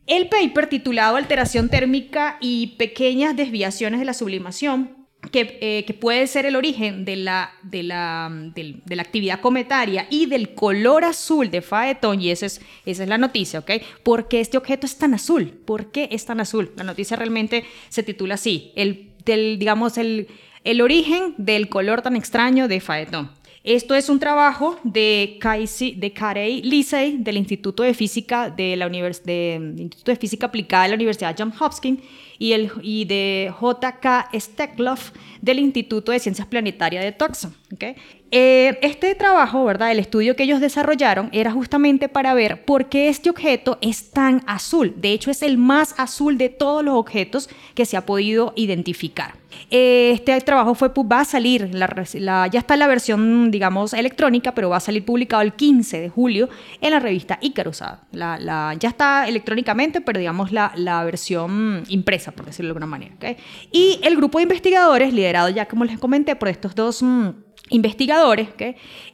[0.08, 6.28] El paper titulado Alteración térmica y pequeñas desviaciones de la sublimación que, eh, que puede
[6.28, 11.04] ser el origen de la, de, la, del- de la actividad cometaria y del color
[11.04, 13.72] azul de Phaeton, y esa es, esa es la noticia, ¿ok?
[14.04, 15.50] ¿Por qué este objeto es tan azul?
[15.66, 16.72] ¿Por qué es tan azul?
[16.76, 20.28] La noticia realmente se titula así, el, del, digamos, el,
[20.64, 23.32] el origen del color tan extraño de Phaeton.
[23.66, 28.88] Esto es un trabajo de, Kaisi, de Carey Lisey del Instituto de Física de la
[28.88, 32.00] Univers- de, Instituto de Física Aplicada de la Universidad Johns Hopkins
[32.38, 34.30] y, y de J.K.
[34.40, 37.56] Stekloff del Instituto de Ciencias Planetarias de Tucson.
[37.76, 37.84] ¿Ok?
[38.32, 39.92] Eh, este trabajo, ¿verdad?
[39.92, 44.42] El estudio que ellos desarrollaron era justamente para ver por qué este objeto es tan
[44.48, 44.94] azul.
[44.98, 49.36] De hecho, es el más azul de todos los objetos que se ha podido identificar.
[49.72, 54.54] Eh, Este trabajo fue, va a salir, la la- ya está la versión, digamos, electrónica,
[54.54, 56.50] pero va a salir publicado el 15 de julio
[56.82, 57.82] en la revista Icarus.
[58.12, 60.74] La- ya está electrónicamente, pero digamos la,
[61.06, 63.16] versión impresa, por decirlo de alguna manera.
[63.16, 63.38] ¿ok?
[63.72, 67.02] Y el grupo de investigadores, liderado ya, como les comenté, por estos dos...
[67.02, 68.50] mm, investigadores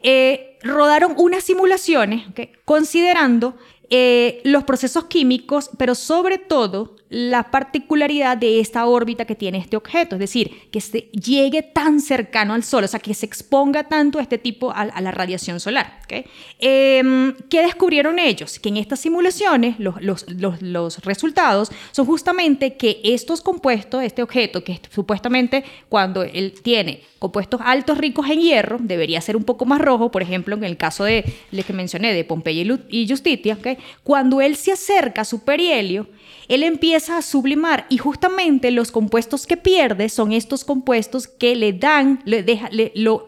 [0.04, 2.26] eh, rodaron unas simulaciones
[2.66, 3.56] considerando
[3.90, 9.76] eh, los procesos químicos, pero sobre todo la particularidad de esta órbita que tiene este
[9.76, 13.84] objeto, es decir, que se llegue tan cercano al Sol, o sea, que se exponga
[13.90, 16.00] tanto a este tipo, a, la radiación solar.
[16.06, 16.26] ¿ok?
[16.60, 18.60] Em, ¿Qué descubrieron ellos?
[18.60, 24.24] Que en estas simulaciones los, los- los- los resultados son justamente que estos compuestos, este
[24.24, 29.66] objeto, que supuestamente cuando él tiene compuestos altos ricos en hierro, debería ser un poco
[29.66, 33.56] más rojo, por ejemplo, en el caso de el que mencioné, de Pompeya y Justitia,
[33.56, 33.78] ¿ok?
[34.04, 36.08] cuando él se acerca a su perihelio,
[36.52, 41.72] él empieza a sublimar y justamente los compuestos que pierde son estos compuestos que le
[41.72, 42.70] dan, le deja,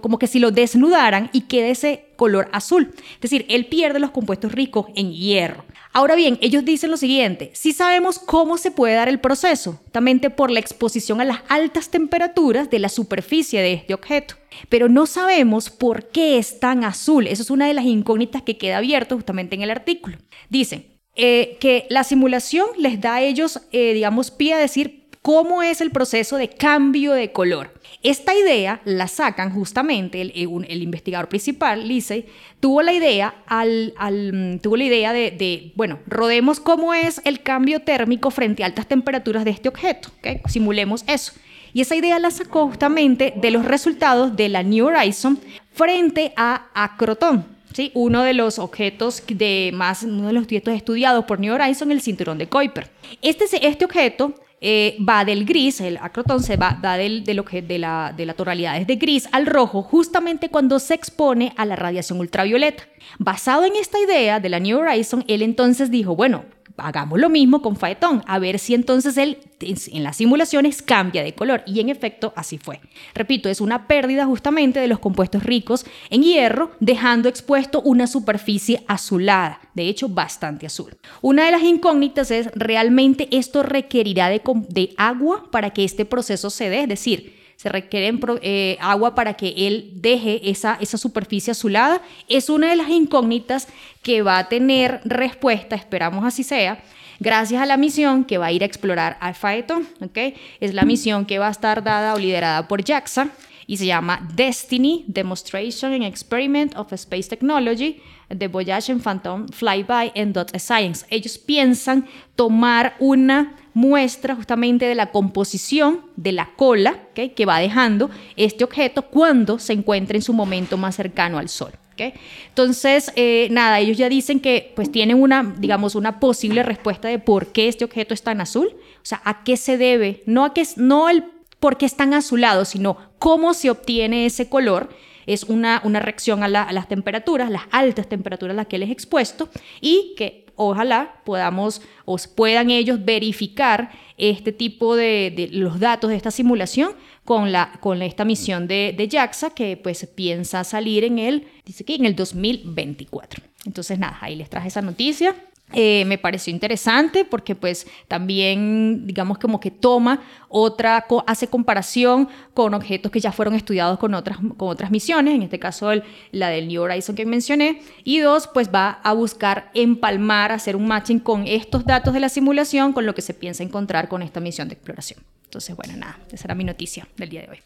[0.01, 2.91] como que si lo desnudaran y quede ese color azul.
[3.15, 5.63] Es decir, él pierde los compuestos ricos en hierro.
[5.93, 10.29] Ahora bien, ellos dicen lo siguiente, si sabemos cómo se puede dar el proceso, justamente
[10.29, 14.35] por la exposición a las altas temperaturas de la superficie de este objeto,
[14.67, 17.27] pero no sabemos por qué es tan azul.
[17.27, 20.17] Eso es una de las incógnitas que queda abierto justamente en el artículo.
[20.49, 25.63] Dicen eh, que la simulación les da a ellos, eh, digamos, pie a decir cómo
[25.63, 27.71] es el proceso de cambio de color.
[28.03, 32.25] Esta idea la sacan justamente, el, eh, el investigador principal, Lisey,
[32.59, 37.41] tuvo la idea, al, al, mm, tuvo la idea de, bueno, rodemos cómo es el
[37.41, 40.47] cambio térmico frente a altas temperaturas de este objeto, ¿ok?
[40.49, 41.33] simulemos eso.
[41.73, 45.39] Y esa idea la sacó justamente de los resultados de la New Horizon
[45.71, 47.52] frente a Acroton.
[47.73, 47.91] ¿Sí?
[47.93, 52.01] uno de los objetos de más, uno de los objetos estudiados por New Horizons, el
[52.01, 52.89] cinturón de Kuiper.
[53.21, 54.33] Este, este objeto
[54.65, 58.13] eh, va del gris, el acrotón se va da del, de, lo que, de, la,
[58.15, 62.83] de la tonalidad de gris al rojo justamente cuando se expone a la radiación ultravioleta.
[63.19, 66.45] Basado en esta idea de la New Horizons, él entonces dijo, bueno,
[66.77, 71.33] hagamos lo mismo con Faetón, a ver si entonces él en las simulaciones cambia de
[71.33, 71.63] color.
[71.65, 72.81] Y en efecto, así fue.
[73.13, 78.83] Repito, es una pérdida justamente de los compuestos ricos en hierro, dejando expuesto una superficie
[78.87, 80.97] azulada, de hecho bastante azul.
[81.21, 86.49] Una de las incógnitas es, ¿realmente esto requerirá de, de agua para que este proceso
[86.49, 86.81] se dé?
[86.81, 92.01] Es decir, se requiere eh, agua para que él deje esa, esa superficie azulada.
[92.27, 93.69] Es una de las incógnitas
[94.01, 96.83] que va a tener respuesta, esperamos así sea,
[97.21, 99.87] gracias a la misión que va a ir a explorar al Phaeton.
[100.01, 100.35] ¿okay?
[100.59, 103.29] Es la misión que va a estar dada o liderada por JAXA
[103.65, 110.11] y se llama Destiny Demonstration and Experiment of Space Technology de Voyage and Phantom Flyby
[110.17, 111.05] and Dot Science.
[111.09, 118.09] Ellos piensan tomar una muestra justamente de la composición de la cola que va dejando
[118.35, 121.73] este objeto cuando se encuentra en su momento más cercano al Sol.
[121.97, 127.19] Entonces, eh, nada, ellos ya dicen que pues tienen una, digamos, una posible respuesta de
[127.19, 130.53] por qué este objeto es tan azul, o sea, a qué se debe, no a
[130.53, 131.25] qué, no el
[131.59, 134.89] por qué es tan azulado, sino cómo se obtiene ese color
[135.25, 138.91] es una, una reacción a, las temperaturas, las altas temperaturas a las que él es
[138.91, 139.47] expuesto
[139.79, 146.31] y que ojalá podamos o puedan ellos verificar este tipo de, los datos de esta
[146.31, 146.91] simulación
[147.25, 151.83] con, la, con esta misión de, de JAXA que pues piensa salir en el, dice
[151.83, 153.43] que en el 2024.
[153.65, 155.35] Entonces nada, ahí les traje esa noticia.
[155.73, 162.75] Eh, me pareció interesante porque pues también digamos como que toma otra, hace comparación con
[162.75, 165.91] objetos que ya fueron estudiados con otras, con otras misiones, en este caso
[166.31, 170.87] la del New Horizon que mencioné, y dos, pues va a buscar empalmar, hacer un
[170.87, 174.39] matching con estos datos de la simulación con lo que se piensa encontrar con esta
[174.39, 175.19] misión de exploración.
[175.45, 177.59] Entonces, bueno, nada, esa era mi noticia del día de hoy.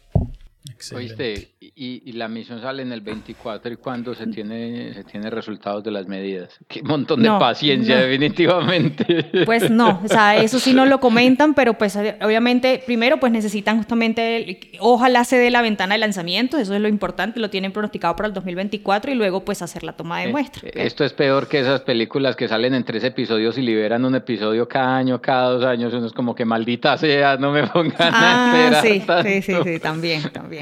[0.94, 5.84] Oíste, y, la misión sale en el 24 y cuando se tiene, se tiene resultados
[5.84, 6.58] de las medidas.
[6.66, 9.44] Qué montón de paciencia, definitivamente.
[9.44, 13.78] Pues no, o sea, eso sí no lo comentan, pero pues obviamente primero pues necesitan
[13.78, 18.16] justamente, ojalá se dé la ventana de lanzamiento, eso es lo importante, lo tienen pronosticado
[18.16, 20.68] para el 2024 y luego pues hacer la toma de eh, muestra.
[20.74, 24.68] esto es peor que esas películas que salen en tres episodios y liberan un episodio
[24.68, 28.52] cada año, cada dos años, uno es como que maldita sea, no me pongan ah,
[28.52, 29.24] a esperar.
[29.24, 30.57] Sí, sí, sí, sí, también, también.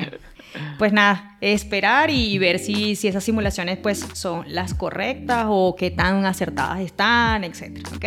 [0.79, 5.91] Pues nada, esperar y ver si, si esas simulaciones pues son las correctas o qué
[5.91, 7.87] tan acertadas están, etc.
[7.95, 8.05] ¿ok?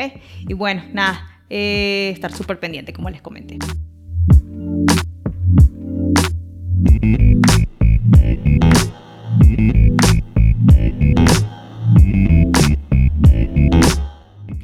[0.47, 3.57] Y bueno, nada, eh, estar súper pendiente como les comenté.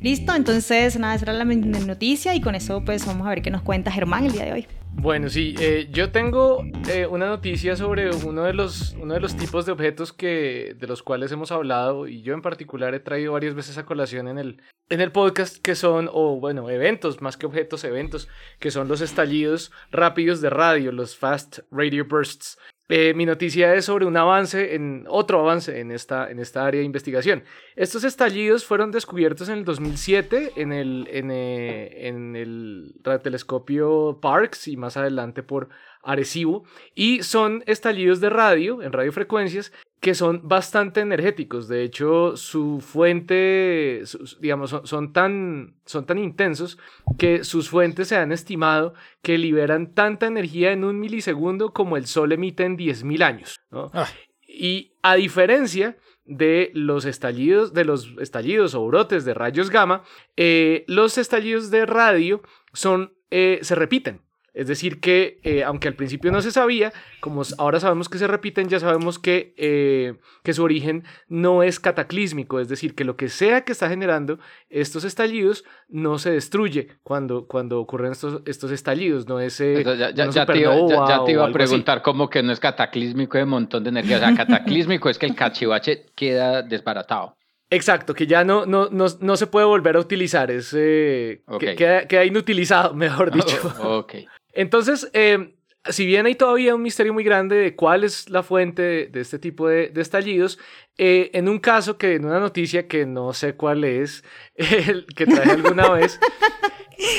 [0.06, 3.64] Listo, entonces nada, esa la noticia y con eso pues vamos a ver qué nos
[3.64, 4.68] cuenta Germán el día de hoy.
[4.92, 9.36] Bueno, sí, eh, yo tengo eh, una noticia sobre uno de, los, uno de los
[9.36, 13.34] tipos de objetos que, de los cuales hemos hablado y yo en particular he traído
[13.34, 17.36] varias veces a colación en el, en el podcast que son, o bueno, eventos, más
[17.36, 18.28] que objetos, eventos,
[18.60, 22.60] que son los estallidos rápidos de radio, los Fast Radio Bursts.
[22.88, 26.80] Eh, mi noticia es sobre un avance, en otro avance en esta, en esta área
[26.80, 27.44] de investigación.
[27.76, 32.94] Estos estallidos fueron descubiertos en el 2007 en el, en, eh, en el
[33.24, 35.70] telescopio Parkes y más adelante por
[36.06, 36.64] Arecibo
[36.94, 41.68] y son estallidos de radio en radiofrecuencias que son bastante energéticos.
[41.68, 44.04] De hecho, su fuente,
[44.40, 46.78] digamos, son, tan, son tan intensos
[47.18, 52.06] que sus fuentes se han estimado que liberan tanta energía en un milisegundo como el
[52.06, 53.60] Sol emite en 10.000 años.
[53.72, 54.08] Ah.
[54.48, 60.04] Y a diferencia de los estallidos, de los estallidos o brotes de rayos gamma,
[60.36, 62.42] eh, los estallidos de radio
[62.74, 64.25] son, eh, se repiten.
[64.56, 68.26] Es decir, que eh, aunque al principio no se sabía, como ahora sabemos que se
[68.26, 70.14] repiten, ya sabemos que, eh,
[70.44, 74.40] que su origen no es cataclísmico, es decir, que lo que sea que está generando
[74.70, 79.60] estos estallidos no se destruye cuando, cuando ocurren estos, estos estallidos, no es...
[79.60, 83.90] Eh, ya, te iba, a preguntar cómo que no es cataclísmico de un montón de
[83.90, 87.36] energía, o sea, cataclísmico es que el cachivache queda desbaratado.
[87.70, 92.94] Exacto, que ya no, no, no, se puede volver a utilizar, es queda, queda, inutilizado,
[92.94, 93.58] mejor dicho.
[93.84, 94.14] ok.
[94.56, 95.54] Entonces, eh,
[95.90, 99.38] si bien hay todavía un misterio muy grande de cuál es la fuente de, este
[99.38, 100.58] tipo de, estallidos,
[100.98, 104.24] eh, en un caso que en una noticia que no sé cuál es,
[104.56, 106.20] el que traje alguna vez,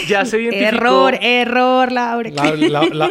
[0.09, 0.77] ya se identificó.
[0.77, 2.35] Error, error, Lauren.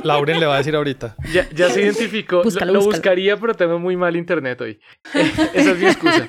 [0.03, 1.15] Lauren le va a decir ahorita.
[1.31, 2.43] Ya, ya se identificó.
[2.65, 4.79] lo, buscaría, pero tengo muy mal internet hoy.
[5.53, 6.27] Esa es mi excusa.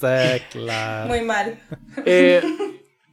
[0.00, 1.08] Sí, claro.
[1.08, 1.58] Muy mal.
[2.04, 2.42] Eh,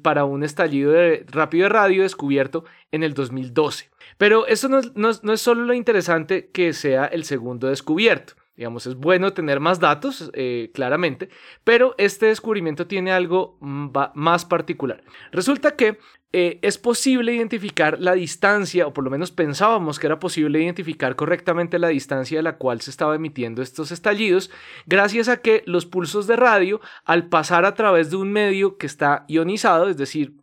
[0.01, 3.89] para un estallido de rápido de radio descubierto en el 2012.
[4.17, 8.35] Pero eso no, es solo lo interesante que sea el segundo descubierto.
[8.55, 11.27] Digamos, es bueno tener más datos, eh, claramente,
[11.65, 15.03] pero este descubrimiento tiene algo más particular.
[15.33, 15.97] Resulta que
[16.37, 21.15] eh, es posible identificar la distancia, o por lo menos pensábamos que era posible identificar
[21.15, 24.51] correctamente la distancia de la cual se estaba emitiendo estos estallidos,
[24.85, 28.85] gracias a que los pulsos de radio, al pasar a través de un medio que
[28.85, 30.33] está ionizado, es decir,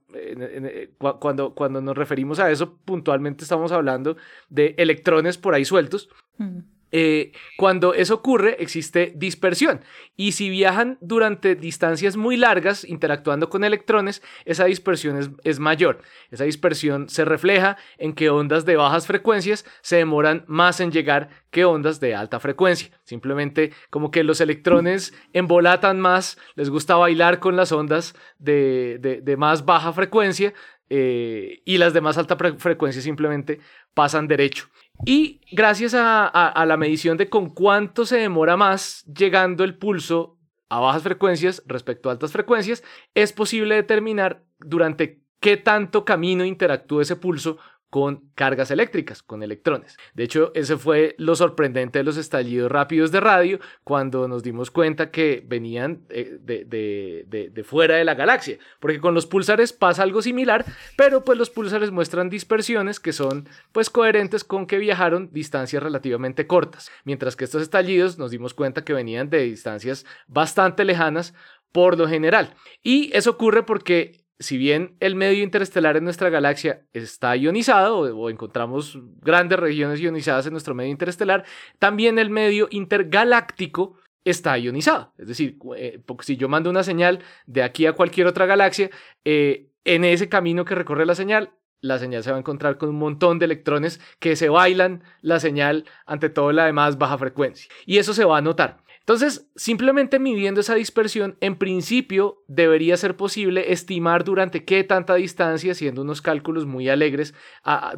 [1.19, 4.17] cuando, cuando nos referimos a eso, puntualmente estamos hablando
[4.49, 6.09] de electrones por ahí sueltos.
[6.39, 6.61] Mm.
[6.95, 9.81] Eh, cuando eso ocurre, existe dispersión.
[10.15, 16.03] Y si viajan durante distancias muy largas interactuando con electrones, esa dispersión es, mayor.
[16.31, 21.31] Esa dispersión se refleja en que ondas de bajas frecuencias se demoran más en llegar
[21.51, 22.91] que ondas de alta frecuencia.
[23.05, 29.65] Simplemente como que los electrones embolatan más, les gusta bailar con las ondas de, más
[29.65, 30.53] baja frecuencia
[30.91, 33.61] eh, y las de más alta frecuencia simplemente
[33.95, 34.69] pasan derecho.
[35.05, 40.81] Y gracias a, la medición de con cuánto se demora más llegando el pulso a
[40.81, 42.83] bajas frecuencias respecto a altas frecuencias,
[43.15, 47.59] es posible determinar durante qué tanto camino interactúa ese pulso
[47.93, 49.99] con cargas eléctricas, con electrones.
[50.15, 54.71] De hecho, ese fue lo sorprendente de los estallidos rápidos de radio cuando nos dimos
[54.71, 60.23] cuenta que venían eh, de, fuera de la galaxia, porque con los pulsares pasa algo
[60.23, 60.65] similar,
[60.97, 66.47] pero pues los pulsares muestran dispersiones que son pues coherentes con que viajaron distancias relativamente
[66.47, 71.35] cortas, mientras que estos estallidos nos dimos cuenta que venían de distancias bastante lejanas
[71.73, 72.55] por lo general.
[72.83, 78.31] Y eso ocurre porque si bien el medio interestelar en nuestra galaxia está ionizado o,
[78.31, 81.45] encontramos grandes regiones ionizadas en nuestro medio interestelar,
[81.79, 85.13] también el medio intergaláctico está ionizado.
[85.19, 88.91] Es decir, eh, si yo mando una señal de aquí a cualquier otra galaxia,
[89.25, 92.89] eh, en ese camino que recorre la señal la señal se va a encontrar con
[92.89, 97.69] un montón de electrones que se bailan la señal ante todo la demás baja frecuencia.
[97.85, 98.79] Y eso se va a notar.
[99.03, 105.73] Entonces, simplemente midiendo esa dispersión, en principio debería ser posible estimar durante qué tanta distancia,
[105.73, 107.35] haciendo unos cálculos muy alegres,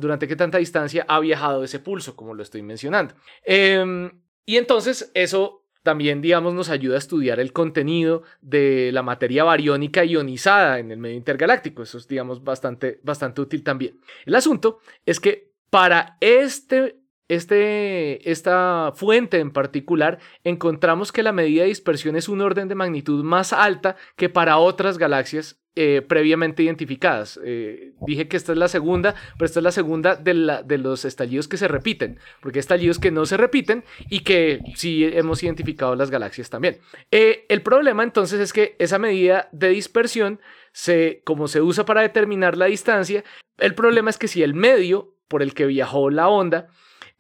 [0.00, 3.14] durante qué tanta distancia ha viajado ese pulso, como lo estoy mencionando.
[3.44, 9.44] Em, y entonces eso también, digamos, nos ayuda a estudiar el contenido de la materia
[9.44, 11.82] bariónica ionizada en el medio intergaláctico.
[11.82, 14.00] Eso es, digamos, bastante, bastante útil también.
[14.24, 21.62] El asunto es que para este este, esta fuente en particular, encontramos que la medida
[21.62, 26.62] de dispersión es un orden de magnitud más alta que para otras galaxias eh, previamente
[26.62, 27.40] identificadas.
[27.44, 30.78] Eh, dije que esta es la segunda, pero esta es la segunda de, la, de,
[30.78, 35.05] los estallidos que se repiten, porque hay estallidos que no se repiten y que sí
[35.05, 36.78] hemos identificado las galaxias también.
[37.11, 40.40] Eh, el problema entonces es que esa medida de dispersión,
[40.70, 43.24] se, como se usa para determinar la distancia,
[43.59, 46.68] el problema es que si el medio por el que viajó la onda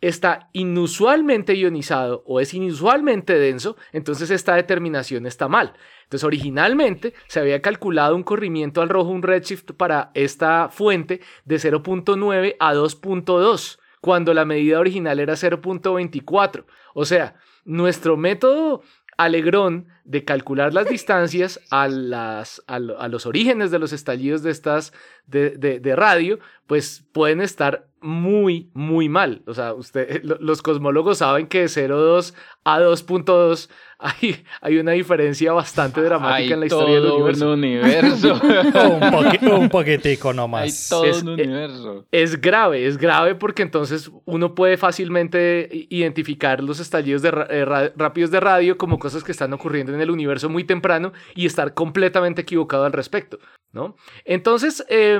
[0.08, 5.72] está inusualmente ionizado o es inusualmente denso, entonces esta determinación está mal.
[6.02, 11.56] Entonces originalmente se había calculado un corrimiento al rojo, un redshift para esta fuente de
[11.56, 16.66] 0.9 a 2.2, cuando la medida original era 0.24.
[16.92, 18.82] O sea, nuestro método
[19.16, 24.92] alegrón de calcular las distancias a, las, a, los orígenes de los estallidos de estas
[25.26, 25.50] de,
[25.80, 29.42] de, radio, pues pueden estar muy, muy mal.
[29.46, 32.34] O sea, usted, los cosmólogos saben que de 0.2
[32.64, 37.46] a 2.2 hay, hay una diferencia bastante dramática en la historia del universo.
[37.46, 38.40] Un universo.
[39.42, 40.62] un, un, poquitico nomás.
[40.62, 42.04] Hay todo es, un universo.
[42.10, 47.64] Es, grave, es grave porque entonces uno puede fácilmente identificar los estallidos de, eh,
[47.96, 51.74] rápidos de radio como cosas que están ocurriendo en el universo muy temprano y estar
[51.74, 53.38] completamente equivocado al respecto,
[53.72, 53.96] ¿no?
[54.24, 55.18] Entonces, eh,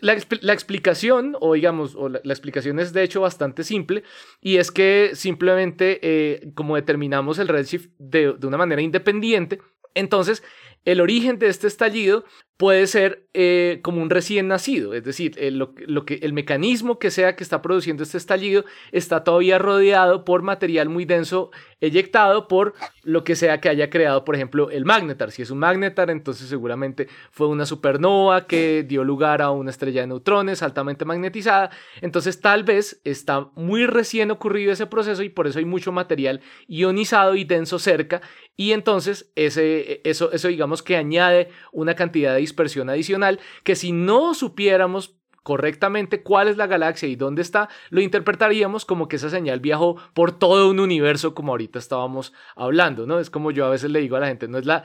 [0.00, 4.02] la, explicación, o digamos, la, explicación es de hecho bastante simple,
[4.40, 9.60] y es que simplemente eh, como determinamos el redshift de, de una manera independiente,
[9.94, 10.42] entonces
[10.84, 12.24] el origen de este estallido
[12.60, 17.10] puede ser eh, como un recién nacido, es decir, el, lo, que, el mecanismo que
[17.10, 21.50] sea que está produciendo este estallido está todavía rodeado por material muy denso
[21.80, 25.30] eyectado por lo que sea que haya creado, por ejemplo, el magnetar.
[25.30, 30.02] Si es un magnetar, entonces seguramente fue una supernova que dio lugar a una estrella
[30.02, 31.70] de neutrones altamente magnetizada.
[32.02, 36.42] Entonces tal vez está muy recién ocurrido ese proceso y por eso hay mucho material
[36.68, 38.20] ionizado y denso cerca
[38.60, 43.92] y entonces ese, eso, eso digamos que añade una cantidad de dispersión adicional que si
[43.92, 49.30] no supiéramos correctamente cuál es la galaxia y dónde está, lo interpretaríamos como que esa
[49.30, 53.18] señal viajó por todo un universo como ahorita estábamos hablando, ¿no?
[53.18, 54.84] Es como yo a veces le digo a la gente, no es la,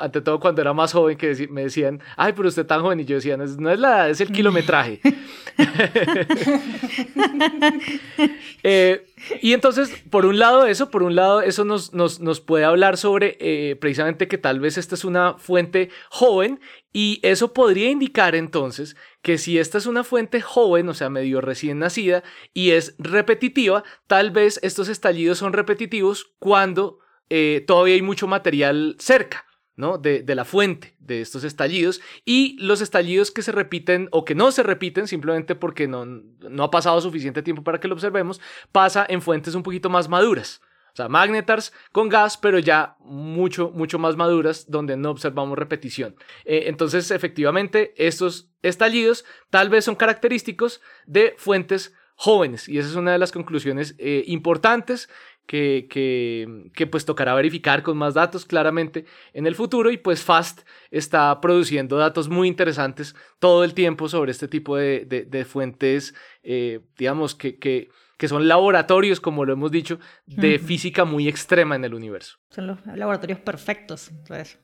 [0.00, 3.04] ante todo cuando era más joven que me decían, ay, pero usted tan joven y
[3.04, 5.00] yo decía, no es, no es la edad, es el kilometraje.
[8.62, 9.06] eh,
[9.40, 12.96] y entonces, por un lado eso, por un lado eso nos, nos, nos puede hablar
[12.96, 16.60] sobre eh, precisamente que tal vez esta es una fuente joven
[16.92, 21.40] y eso podría indicar entonces que si esta es una fuente joven, o sea, medio
[21.40, 26.98] recién nacida y es repetitiva, tal vez estos estallidos son repetitivos cuando
[27.30, 29.46] eh, todavía hay mucho material cerca.
[29.98, 34.50] De, la fuente de estos estallidos y los estallidos que se repiten o que no
[34.52, 39.04] se repiten simplemente porque no, no ha pasado suficiente tiempo para que lo observemos, pasa
[39.08, 40.60] en fuentes un poquito más maduras.
[40.92, 46.16] O sea, magnetars con gas, pero ya mucho, mucho más maduras, donde no observamos repetición.
[46.44, 52.68] Eh, entonces, efectivamente, estos estallidos tal vez son característicos de fuentes jóvenes.
[52.68, 55.08] Y esa es una de las conclusiones eh, importantes
[55.44, 59.90] que, que, que, pues tocará verificar con más datos claramente en el futuro.
[59.90, 60.60] Y pues FAST
[60.92, 66.14] está produciendo datos muy interesantes todo el tiempo sobre este tipo de, de, fuentes,
[66.44, 71.74] eh, digamos, que, que que son laboratorios, como lo hemos dicho, de física muy extrema
[71.74, 72.38] en el universo.
[72.50, 74.12] Son los laboratorios perfectos.
[74.12, 74.60] Entonces.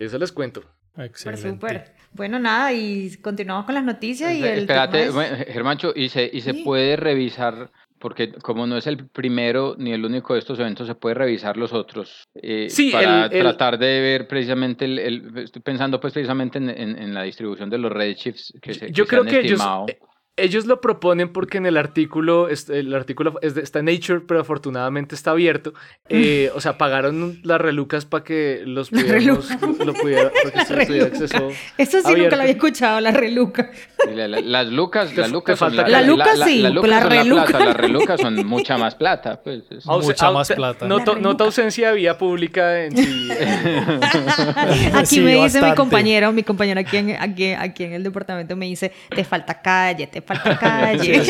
[0.00, 0.64] Eso les cuento.
[0.96, 1.84] Excelente.
[2.12, 4.32] Bueno, nada, y continuamos con las noticias.
[4.32, 5.10] y el Espérate,
[5.52, 7.70] Germancho, y se, y se puede revisar
[8.04, 11.56] porque como no es el primero ni el único de estos eventos, se puede revisar
[11.56, 16.68] los otros eh, sí, para tratar de ver precisamente, el, estoy pensando pues precisamente en,
[16.68, 19.86] en, la distribución de los redshifts que se, Yo creo que estimado.
[19.88, 25.14] Ellos, ellos lo proponen porque en el artículo, el artículo está en Nature, pero afortunadamente
[25.14, 25.74] está abierto.
[26.08, 29.48] Eh, o sea, pagaron las relucas para que los pudiéramos,
[29.84, 32.22] lo pudiera, La acceso Eso sí abierto.
[32.24, 33.70] nunca lo había escuchado, la reluca.
[34.12, 37.44] La- la- las lucas, las lucas son falta- La luca sí, la son reluca.
[37.46, 39.62] plata, las relucas son mucha más plata, pues.
[39.70, 40.86] es- Ause- Mucha más plata.
[40.88, 41.20] La reluca.
[41.20, 43.28] nota ausencia de vía pública en sí.
[44.94, 48.56] Aquí Sí, me dice mi compañero, mi compañero aquí en, aquí, aquí en el departamento
[48.56, 51.20] me dice, te falta calle, te falta calle.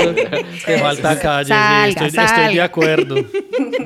[0.65, 2.49] Te falta calle, Salga, estoy, estoy salga.
[2.49, 3.17] de acuerdo.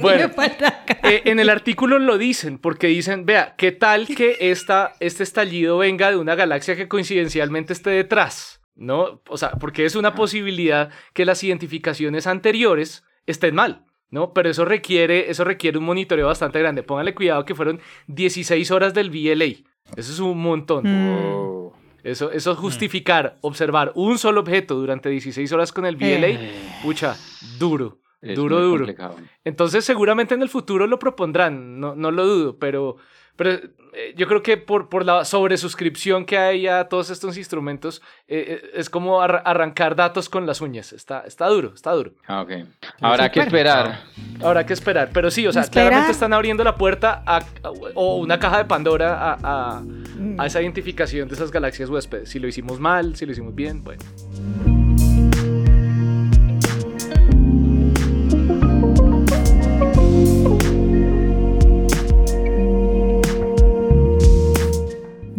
[0.01, 1.17] Bueno, Me falta calle.
[1.17, 5.79] Eh, en el artículo lo dicen, porque dicen, vea, ¿qué tal que esta, este estallido
[5.79, 8.61] venga de una galaxia que coincidencialmente esté detrás?
[8.75, 9.21] ¿No?
[9.29, 14.33] O sea, porque es una posibilidad que las identificaciones anteriores estén mal, ¿no?
[14.33, 16.83] Pero eso requiere, eso requiere un monitoreo bastante grande.
[16.85, 19.47] Póngale cuidado que fueron 16 horas del VLA.
[19.97, 20.85] Eso es un montón.
[20.85, 21.17] Mm.
[21.17, 21.78] Oh.
[22.05, 26.39] Eso, eso es justificar, observar un solo objeto durante 16 horas con el VLA,
[26.83, 27.17] pucha,
[27.59, 28.79] duro, Es duro, duro.
[28.85, 29.17] complicado.
[29.45, 32.97] Entonces seguramente en el futuro lo propondrán, no, no lo dudo, pero,
[33.37, 33.71] pero eh,
[34.17, 38.71] yo creo que por, por la sobresuscripción que hay a todos estos instrumentos, eh, eh,
[38.75, 42.13] es como arra- arrancar datos con las uñas, está, está duro, está duro.
[42.27, 42.51] Ah, ok.
[43.01, 44.01] Habrá que esperar.
[44.43, 45.87] Habrá que esperar, pero sí, o sea, Esperar.
[45.89, 47.45] claramente están abriendo la puerta a, a-
[47.95, 49.83] o una caja de Pandora a, a-
[50.39, 52.29] a esa identificación de esas galaxias huéspedes.
[52.29, 54.03] Si lo hicimos mal, si lo hicimos bien, bueno.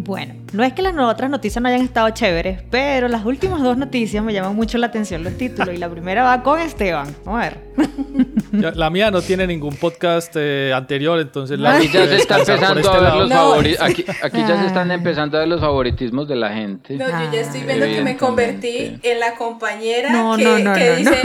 [0.10, 3.78] Bueno, no es que las otras noticias no hayan estado chéveres, pero las últimas dos
[3.78, 7.16] noticias me llaman mucho la atención los títulos y la primera va con Esteban.
[7.24, 8.76] Vamos a ver.
[8.76, 12.80] La mía no tiene ningún podcast eh, anterior, entonces la Aquí ya se está empezando
[12.80, 13.20] este a ver lado.
[13.20, 13.36] los No.
[13.36, 13.82] favoritos.
[13.88, 14.66] Aquí, aquí ya se Ah.
[14.66, 16.95] están empezando a ver los favoritismos de la gente.
[16.95, 17.66] No, yo ya estoy Ah.
[17.68, 21.22] viendo que me convertí en la compañera No, que, no, no, que no, dice,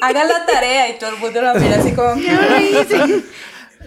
[0.00, 2.10] haga la tarea y todo el mundo la mira así como...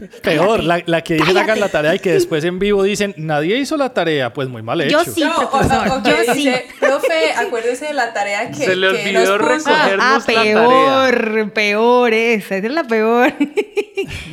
[0.24, 3.58] Peor, la, la que dicen hagan la tarea y que después en vivo dicen nadie
[3.58, 5.04] hizo la tarea, pues muy mal hecho.
[5.04, 5.22] Yo sí.
[5.22, 6.40] No, o, profesor, o- o yo sí.
[6.40, 9.70] dice, profe, acuérdese de la tarea que, Se le que olvidó nos puso".
[9.70, 9.98] recoger.
[10.02, 13.34] Ah, la peor, peor esa, esa es la peor.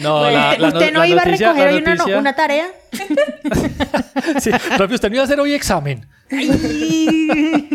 [0.00, 2.34] No, la, ¿Usted, la usted no- iba noticia- a recoger hoy una, no- noticia- una
[2.36, 2.66] tarea?
[4.40, 6.06] Sí, profe, usted no iba a hacer hoy examen.
[6.30, 7.68] Ay.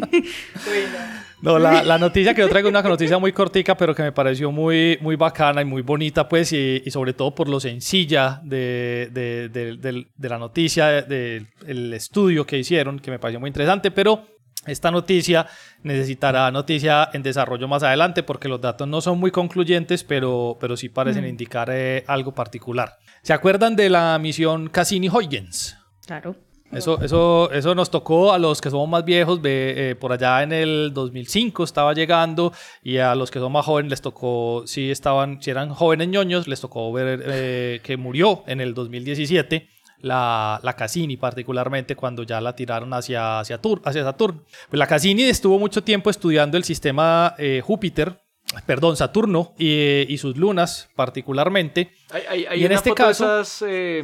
[1.44, 4.14] No, la, la noticia que yo traigo es una noticia muy cortica, pero que me
[4.14, 8.40] pareció muy, muy bacana y muy bonita, pues, y, y sobre todo por lo sencilla
[8.44, 13.50] de, de, de- de la noticia, del el estudio que hicieron, que me pareció muy
[13.50, 14.26] interesante, pero
[14.66, 15.46] esta noticia
[15.82, 20.78] necesitará noticia en desarrollo más adelante porque los datos no son muy concluyentes, pero, pero
[20.78, 22.94] sí parecen indicar eh, algo particular.
[23.22, 25.78] ¿Se acuerdan de la misión Cassini-Huygens?
[26.06, 26.38] Claro.
[26.76, 30.52] Eso, eso, eso nos tocó a los que somos más viejos, eh, por allá en
[30.52, 32.52] el 2005 estaba llegando
[32.84, 36.48] y a los que son más jóvenes les tocó, si estaban, si eran jóvenes ñoños,
[36.48, 39.68] les tocó ver eh, que murió en el 2017
[40.00, 44.42] la, la Cassini particularmente cuando ya la tiraron hacia, hacia, Tur- hacia Saturno.
[44.70, 48.20] Pues la Cassini estuvo mucho tiempo estudiando el sistema eh, Júpiter,
[48.66, 51.92] perdón, Saturno y, y sus lunas particularmente.
[52.12, 54.04] Hay, hay, hay Y en una este foto caso- de esas eh,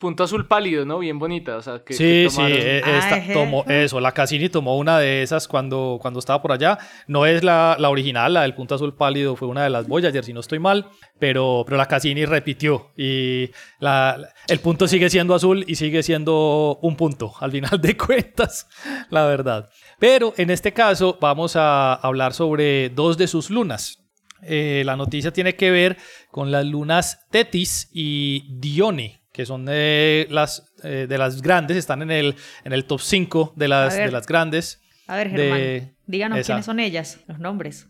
[0.00, 0.98] punto azul pálido, ¿no?
[0.98, 4.12] Bien bonita, o sea, que, Sí, que sí, tomaron- eh, Ah, esta- tomó eso, la
[4.12, 6.78] Cassini tomó una de esas cuando, cuando estaba por allá.
[7.06, 10.24] No es la, la original, la del punto azul pálido, fue una de las Voyager,
[10.24, 10.88] si no estoy mal,
[11.18, 16.02] pero, pero la Cassini repitió y la, la- el punto sigue siendo azul y sigue
[16.02, 18.66] siendo un punto, al final de cuentas,
[19.10, 19.68] la verdad.
[19.98, 23.98] Pero en este caso vamos a hablar sobre dos de sus lunas.
[24.42, 25.98] Eh, la noticia tiene que ver
[26.30, 32.02] con las lunas Tetis y Dione, que son de las, eh, de las grandes, están
[32.02, 34.82] en el, en el top 5 de las, de las grandes.
[35.06, 36.46] A ver, Germán, De- díganos esa.
[36.48, 37.88] quiénes son ellas, los nombres.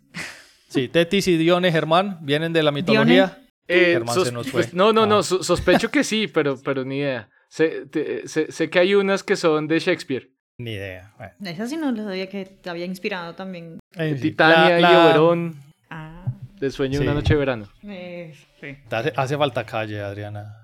[0.69, 3.37] Sí, Tetis y Dione, Germán, vienen de la mitología.
[3.67, 4.63] Eh, Germán se nos fue.
[4.63, 5.07] pues, no, no, Ah.
[5.07, 7.29] no, so- sospecho que sí, pero, pero ni idea.
[7.49, 10.31] Sé, te- sé- sé que hay unas que son de Shakespeare.
[10.59, 11.13] Ni idea.
[11.19, 13.81] Bueno, Esa sí no les sabía que te había inspirado también.
[13.97, 15.57] en fin, Titania la- y Oberón,
[15.91, 16.27] Ah,
[16.61, 17.03] de Sueño Sí.
[17.05, 17.69] una noche de verano.
[17.83, 18.77] eh, sí.
[18.93, 20.60] Hace, hace falta calle, Adriana.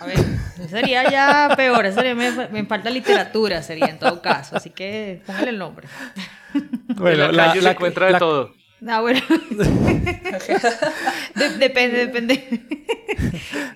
[0.00, 0.16] A ver,
[0.68, 5.50] sería ya peor, sería, me, me falta literatura, sería en todo caso, así que póngale
[5.50, 5.86] el nombre.
[6.54, 8.52] en la, calle se encuentra de la- todo.
[8.88, 9.20] Ah, bueno.
[11.34, 12.60] De- depende, depende.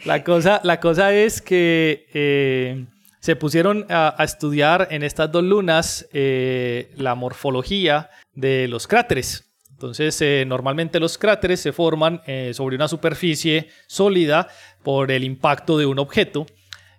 [0.05, 2.85] La cosa, la cosa es que eh,
[3.21, 9.45] se pusieron a, a estudiar en estas dos lunas eh, la morfología de los cráteres.
[9.75, 14.47] Entonces, eh, normalmente los cráteres se forman eh, sobre una superficie sólida
[14.85, 16.47] por el impacto de un objeto.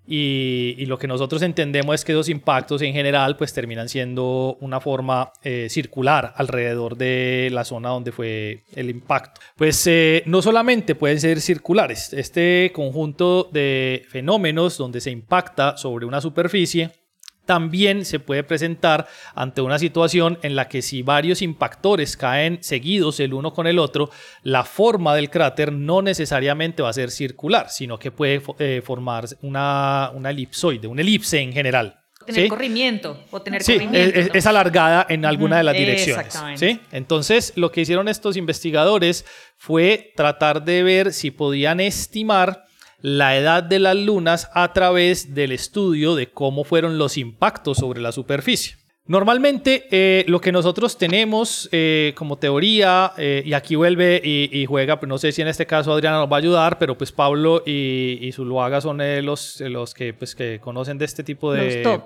[0.08, 4.80] y, lo que nosotros entendemos es que esos impactos en general pues terminan siendo una
[4.80, 9.42] forma eh, circular alrededor de la zona donde fue el impacto.
[9.56, 9.90] Pues
[10.26, 16.92] no solamente pueden ser circulares, este conjunto de fenómenos donde se impacta sobre una superficie
[17.46, 23.20] también se puede presentar ante una situación en la que si varios impactores caen seguidos
[23.20, 24.10] el uno con el otro,
[24.44, 29.26] la forma del cráter no necesariamente va a ser circular, sino que puede eh, formar
[29.42, 32.00] una, una elipsoide, una elipse en general.
[32.26, 32.50] Tener ¿sí?
[32.50, 34.20] corrimiento o tener Sí, corrimiento.
[34.20, 36.26] es, es alargada en alguna de las direcciones.
[36.26, 36.74] exactamente.
[36.74, 36.80] ¿sí?
[36.92, 39.26] Entonces, lo que hicieron estos investigadores
[39.58, 42.65] fue tratar de ver si podían estimar
[43.08, 48.02] la edad de las lunas a través del estudio de cómo fueron los impactos sobre
[48.02, 48.78] la superficie.
[49.06, 54.66] Normalmente eh, lo que nosotros tenemos eh, como teoría, eh, y aquí vuelve y, y
[54.66, 57.12] juega, pues no sé si en este caso Adriana nos va a ayudar, pero pues
[57.12, 61.54] Pablo y, y Zuluaga son eh, los, los que, pues, que conocen de este tipo
[61.54, 61.84] de...
[61.84, 62.04] Los top.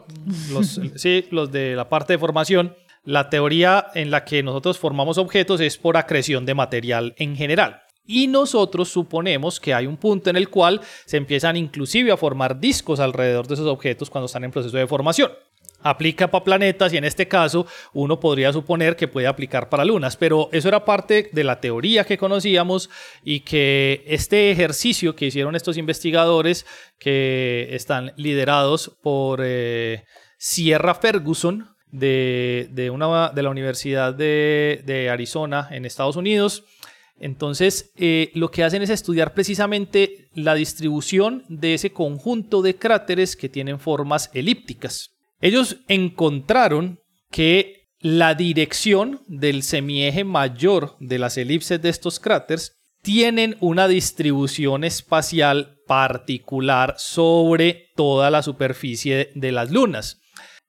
[0.51, 2.75] los- sí, los de la parte de formación.
[3.05, 7.83] La teoría en la que nosotros formamos objetos es por acreción de material en general.
[8.11, 12.59] Y nosotros suponemos que hay un punto en el cual se empiezan inclusive a formar
[12.59, 15.31] discos alrededor de esos objetos cuando están en proceso de formación.
[15.83, 20.17] Aplica para planetas y en este caso uno podría suponer que puede aplicar para lunas,
[20.17, 22.89] pero eso era parte de la teoría que conocíamos
[23.23, 26.65] y que este ejercicio que hicieron estos investigadores
[26.97, 30.03] que están liderados por eh,
[30.39, 36.63] Sierra Ferguson de, de una, de la Universidad de, de Arizona en Estados Unidos,
[37.19, 43.35] entonces, eh, lo que hacen es estudiar precisamente la distribución de ese conjunto de cráteres
[43.35, 45.11] que tienen formas elípticas.
[45.41, 46.99] Ellos encontraron
[47.29, 54.83] que la dirección del semieje mayor de las elipses de estos cráteres tienen una distribución
[54.83, 60.21] espacial particular sobre toda la superficie de las lunas.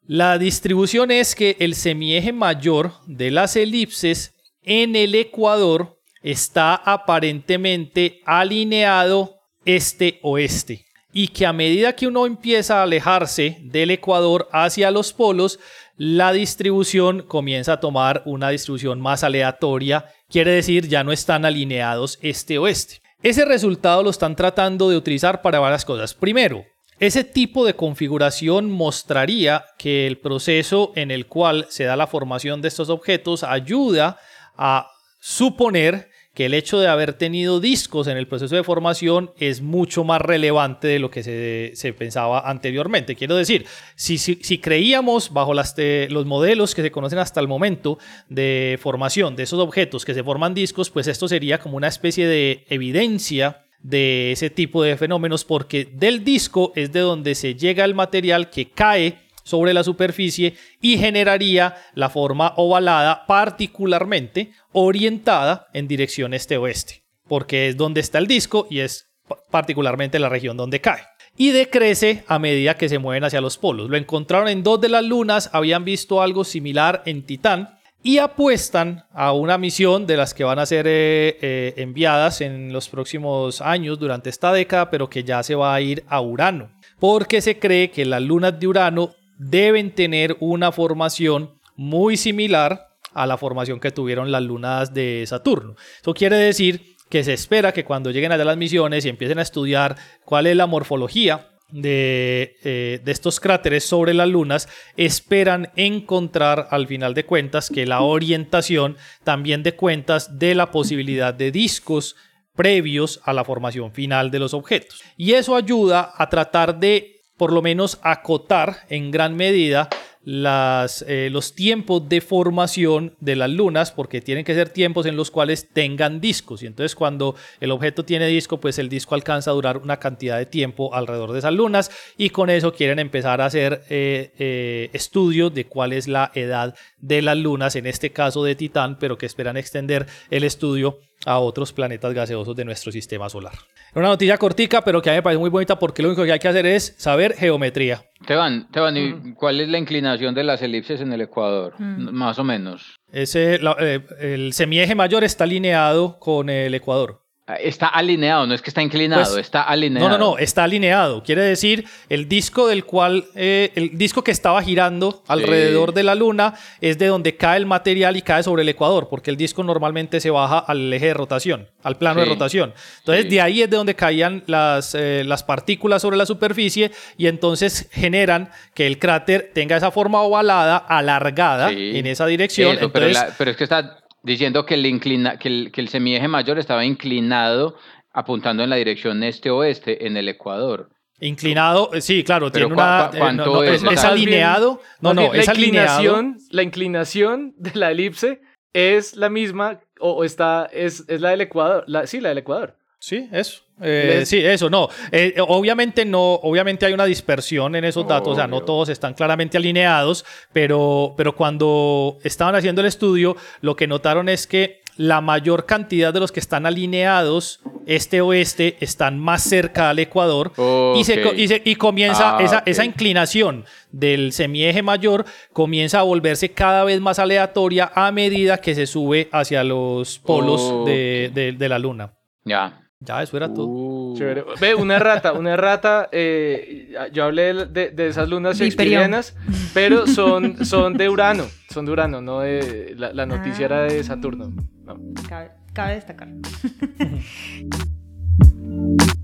[0.02, 8.20] La distribución es que el semieje mayor de las elipses en el ecuador está aparentemente
[8.24, 15.12] alineado este-oeste y que a medida que uno empieza a alejarse del ecuador hacia los
[15.12, 15.58] polos,
[15.96, 22.18] la distribución comienza a tomar una distribución más aleatoria, quiere decir ya no están alineados
[22.22, 23.02] este-oeste.
[23.22, 26.14] Ese resultado lo están tratando de utilizar para varias cosas.
[26.14, 26.64] Primero,
[27.00, 32.62] ese tipo de configuración mostraría que el proceso en el cual se da la formación
[32.62, 34.18] de estos objetos ayuda
[34.56, 39.62] a suponer que el hecho de haber tenido discos en el proceso de formación es
[39.62, 43.16] mucho más relevante de lo que se, se pensaba anteriormente.
[43.16, 43.66] Quiero decir,
[43.96, 45.74] si, si, si creíamos bajo las
[46.08, 50.22] los modelos que se conocen hasta el momento de formación de esos objetos que se
[50.22, 55.44] forman discos, pues esto sería como una especie de evidencia de ese tipo de fenómenos
[55.44, 59.18] porque del disco es de donde se llega el material que cae
[59.50, 67.76] sobre la superficie y generaría la forma ovalada particularmente orientada en dirección este-oeste, porque es
[67.76, 71.02] donde está el disco y es pa- particularmente la región donde cae.
[71.36, 73.88] Y decrece a medida que se mueven hacia los polos.
[73.88, 79.04] Lo encontraron en dos de las lunas, habían visto algo similar en Titán y apuestan
[79.12, 83.60] a una misión de las que van a ser eh, eh, enviadas en los próximos
[83.60, 87.58] años durante esta década, pero que ya se va a ir a Urano, porque se
[87.58, 93.80] cree que las lunas de Urano deben tener una formación muy similar a la formación
[93.80, 95.76] que tuvieron las lunas de Saturno.
[96.00, 99.42] Eso quiere decir que se espera que cuando lleguen allá las misiones y empiecen a
[99.42, 106.68] estudiar cuál es la morfología de, eh, de estos cráteres sobre las lunas, esperan encontrar
[106.70, 112.14] al final de cuentas que la orientación también de cuentas de la posibilidad de discos
[112.54, 115.02] previos a la formación final de los objetos.
[115.16, 119.88] Y eso ayuda a tratar de por lo menos acotar en gran medida
[120.22, 125.16] las, eh, los tiempos de formación de las lunas, porque tienen que ser tiempos en
[125.16, 126.62] los cuales tengan discos.
[126.62, 130.36] Y entonces cuando el objeto tiene disco, pues el disco alcanza a durar una cantidad
[130.36, 134.90] de tiempo alrededor de esas lunas y con eso quieren empezar a hacer eh, eh,
[134.92, 139.16] estudios de cuál es la edad de las lunas, en este caso de Titán, pero
[139.16, 143.52] que esperan extender el estudio a otros planetas gaseosos de nuestro sistema solar.
[143.94, 146.32] Una noticia cortica, pero que a mí me parece muy bonita porque lo único que
[146.32, 148.04] hay que hacer es saber geometría.
[148.26, 151.74] Teban, Teban, ¿y cuál es la inclinación de las elipses en el Ecuador?
[151.78, 152.94] Más o menos.
[153.12, 157.22] Ese, la- eh, el semieje mayor está alineado con el ecuador.
[157.56, 160.08] Está alineado, no es que está inclinado, Pues, está alineado.
[160.08, 161.22] No, no, no, está alineado.
[161.22, 166.14] Quiere decir, el disco del cual, eh, el disco que estaba girando alrededor de la
[166.14, 169.62] luna es de donde cae el material y cae sobre el ecuador, porque el disco
[169.62, 172.72] normalmente se baja al eje de rotación, al plano de rotación.
[173.00, 173.30] Entonces, Sí.
[173.30, 177.88] de ahí es de donde caían las, eh, las partículas sobre la superficie y entonces
[177.92, 182.76] generan que el cráter tenga esa forma ovalada, alargada en esa dirección.
[182.76, 185.80] Eso, pero, entonces, la- pero es que está diciendo que el, inclina, que, el, que
[185.80, 187.76] el semieje mayor estaba inclinado
[188.12, 190.90] apuntando en la dirección este-oeste en el ecuador.
[191.20, 193.16] inclinado, eh, sí, claro, Pero tiene ¿cuá- una...
[193.16, 194.04] eh, cuánto no, no, es?
[194.04, 194.80] alineado.
[195.00, 196.00] No, no, es la alineado.
[196.20, 198.40] inclinación, la inclinación de la elipse
[198.72, 202.38] es la misma o, o está es, es la del Ecuador, la, sí, la del
[202.38, 202.76] Ecuador.
[202.98, 203.62] Sí, eso.
[203.82, 204.88] Eh, sí, eso, no.
[205.12, 209.14] Eh, obviamente no, obviamente hay una dispersión en esos datos, o sea, no todos están
[209.14, 215.20] claramente alineados, pero, pero cuando estaban haciendo el estudio, lo que notaron es que la
[215.22, 220.52] mayor cantidad de los que están alineados este-oeste están más cerca al Ecuador
[220.96, 225.24] y, se, y, se- y comienza Ah, esa, inclinación del semieje mayor
[225.54, 230.60] comienza a volverse cada vez más aleatoria a medida que se sube hacia los polos
[230.60, 230.86] Ok.
[230.88, 232.12] de, de- de la luna.
[232.44, 232.80] Ya.
[233.02, 233.66] Ya, eso era todo.
[233.66, 234.14] Uh.
[234.14, 234.44] Chévere.
[234.60, 239.34] Ve, una rata, una rata, eh, yo hablé de, de esas lunas shakespearianas,
[239.72, 244.04] pero son, son de Urano, son de Urano, no de, la, la noticia era de
[244.04, 244.52] Saturno.
[244.84, 244.98] No.
[245.28, 246.28] Cabe, cabe destacar.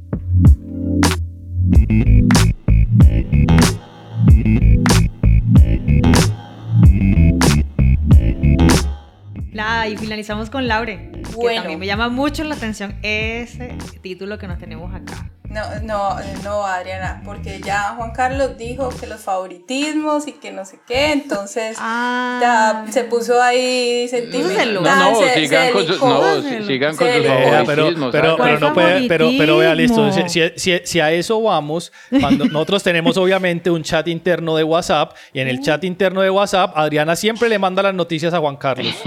[9.57, 11.61] Nada, y finalizamos con Laure, que Bueno.
[11.62, 15.30] también me llama mucho la atención ese título que nos tenemos acá.
[15.57, 20.66] No, no, no, Adriana, porque ya Juan Carlos dijo que los favoritismos y que no
[20.66, 24.74] sé qué, entonces Ah, ya se puso ahí sentimental.
[24.74, 26.09] No, no, se- se sigan con, sus, delicó.
[26.09, 28.12] no, Se sigan con se sus pero, favoritismos.
[28.12, 30.12] pero, pero ¿Cuál no puede, pero, pero vea, listo.
[30.12, 31.90] Si, si- si- si a eso vamos,
[32.20, 36.28] cuando nosotros tenemos obviamente un chat interno de WhatsApp y en el chat interno de
[36.28, 38.94] WhatsApp, Adriana siempre le manda las noticias a Juan Carlos.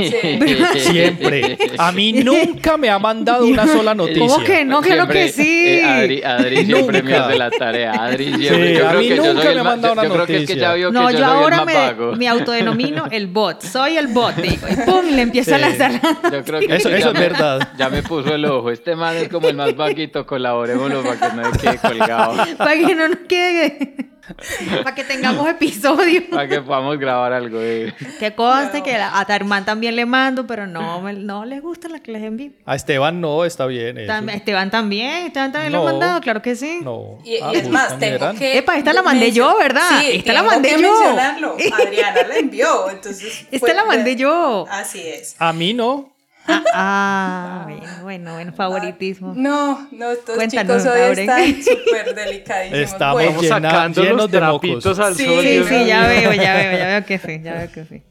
[0.78, 1.58] Siempre.
[1.78, 4.28] A mí nunca me ha mandado una sola noticia.
[4.28, 4.82] ¿Cómo que no?
[4.82, 5.64] Claro que sí.
[5.68, 7.92] eh, Adri, Adri siempre me hace la tarea.
[7.94, 8.74] Adri siempre.
[8.74, 10.00] Sí, yo a creo mí que yo nunca soy me el ha más- mandado yo,
[10.02, 11.66] una yo creo que es que ya vio No, que yo yo soy ahora el
[11.66, 13.62] más me, me autodenomino el bot.
[13.62, 14.68] Soy el bot, digo.
[14.70, 15.62] Y pum, le empiezo a Sí.
[15.62, 15.92] lanzar.
[16.32, 17.70] Yo creo que Eso- eso es me- verdad.
[17.78, 18.72] Ya me puso el ojo.
[18.72, 20.26] Este man es como el más vaguito.
[20.26, 22.36] Colaborémoslo para que no se quede colgado.
[22.58, 24.09] Para que no nos quede.
[24.84, 26.24] Para que tengamos episodios.
[26.32, 27.60] Para que podamos grabar algo.
[27.62, 27.94] eh.
[28.20, 32.02] Que conste que a Tarman también le mando, pero no, me- no les gustan las
[32.02, 32.52] que les envío.
[32.66, 33.98] A Esteban no, está bien.
[33.98, 34.14] eso.
[34.30, 36.80] Esteban también, Esteban también lo ha mandado, claro que sí.
[36.84, 37.18] No.
[37.24, 38.58] Y, y Ah, es más, en tengo que.
[38.58, 40.00] Epa, esta la mandé yo, ¿verdad?
[40.00, 40.92] Sí, Esta la mandé que yo.
[40.92, 41.58] mencionarlo.
[41.74, 43.46] Adriana la envió, entonces.
[43.52, 44.66] Esta fue- la mandé yo.
[44.70, 45.36] Así es.
[45.40, 46.12] A mí no.
[46.50, 49.34] Ah, ah, bueno, bueno, bueno, favoritismo.
[49.36, 51.20] No, no, estos Cuéntanos, chicos hoy Lauren.
[51.30, 52.80] están súper delicadísimos.
[52.80, 55.00] Estamos Bueno, Estamos Llena- sacando llenos los de trapitos mocos.
[55.00, 55.42] al Sí, sol.
[55.44, 55.86] Sí, Dios sí, mío.
[55.88, 58.04] ya veo, ya veo, ya veo que sí, ya veo que sí.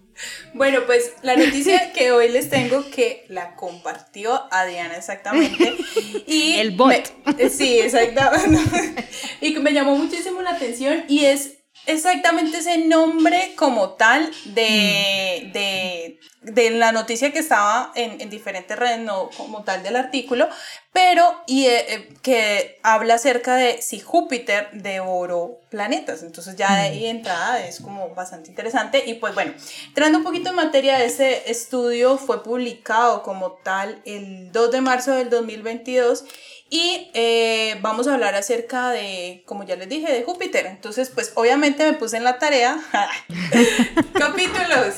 [0.52, 5.74] Bueno, pues la noticia que hoy les tengo que la compartió Adriana exactamente.
[6.26, 6.92] Y El bot.
[7.38, 9.08] me- sí, exactamente.
[9.40, 11.57] y que me llamó muchísimo la atención y es
[11.88, 18.78] exactamente ese nombre como tal de, de, de la noticia que estaba en, en diferentes
[18.78, 20.48] redes, no como tal del artículo,
[20.92, 26.22] pero y, eh, eh, que habla acerca de si Júpiter devoró planetas.
[26.22, 29.04] Entonces ya de ahí de entrada es como bastante interesante.
[29.06, 29.54] Y pues bueno,
[29.86, 35.12] entrando un poquito en materia, ese estudio fue publicado como tal el 2 de marzo
[35.12, 36.24] del 2022
[36.70, 40.66] y eh, vamos a hablar acerca de, como ya les dije, de Júpiter.
[40.66, 42.78] Entonces, pues obviamente me puse en la tarea
[44.14, 44.94] capítulos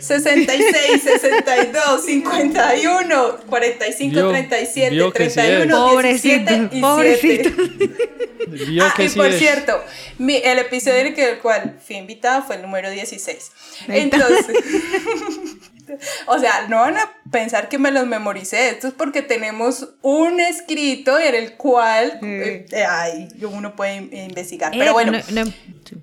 [0.00, 5.46] 66, 62, 51, 45, Vio- 37, vio que sí es.
[5.46, 7.50] 31, Pobrecito, 17 y pobrecito.
[7.78, 8.06] 7.
[8.66, 9.38] Vio Ah, que y sí por es.
[9.38, 9.84] cierto,
[10.18, 13.50] mi- el episodio en el, que, el cual fui invitada fue el número 16.
[13.88, 14.16] Ahí está.
[14.16, 14.56] Entonces,
[16.26, 18.70] o sea, no van a pensar que me los memoricé.
[18.70, 22.26] Esto es porque tenemos un escrito en el cual Sí.
[22.26, 24.74] eh, ay, uno puede in- investigar.
[24.74, 25.50] Eh, Pero bueno, no- no-
[25.84, 25.96] sí.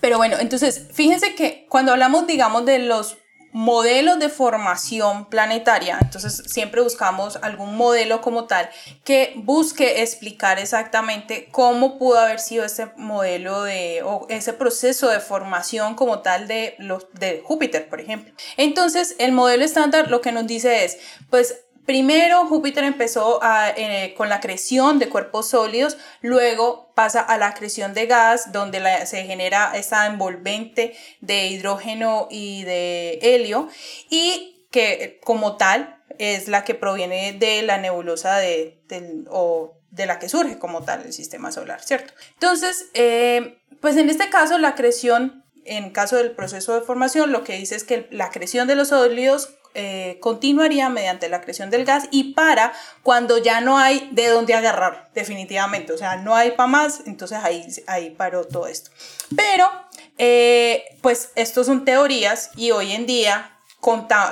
[0.00, 3.16] pero bueno, entonces, fíjense que cuando hablamos, digamos, de los
[3.54, 8.68] modelos de formación planetaria, entonces siempre buscamos algún modelo como tal
[9.04, 15.20] que busque explicar exactamente cómo pudo haber sido ese modelo de, o ese proceso de
[15.20, 18.34] formación como tal de, los, de Júpiter, por ejemplo.
[18.56, 20.98] Entonces, el modelo estándar lo que nos dice es,
[21.30, 23.40] pues, Primero, Júpiter empezó
[23.76, 28.80] eh, con la creación de cuerpos sólidos, luego pasa a la creación de gas, donde
[29.06, 33.68] se genera esa envolvente de hidrógeno y de helio,
[34.08, 38.80] y que eh, como tal es la que proviene de la nebulosa de,
[39.28, 42.14] o de la que surge como tal el sistema solar, ¿cierto?
[42.32, 47.44] Entonces, eh, pues en este caso la acreción, en caso del proceso de formación, lo
[47.44, 51.84] que dice es que la acreción de los sólidos eh, continuaría mediante la acreción del
[51.84, 52.72] gas y para
[53.02, 55.92] cuando ya no hay de dónde agarrar, definitivamente.
[55.92, 58.90] O sea, no hay para más, entonces ahí, ahí paró todo esto.
[59.36, 59.68] Pero,
[60.18, 63.53] eh, pues, estos son teorías y hoy en día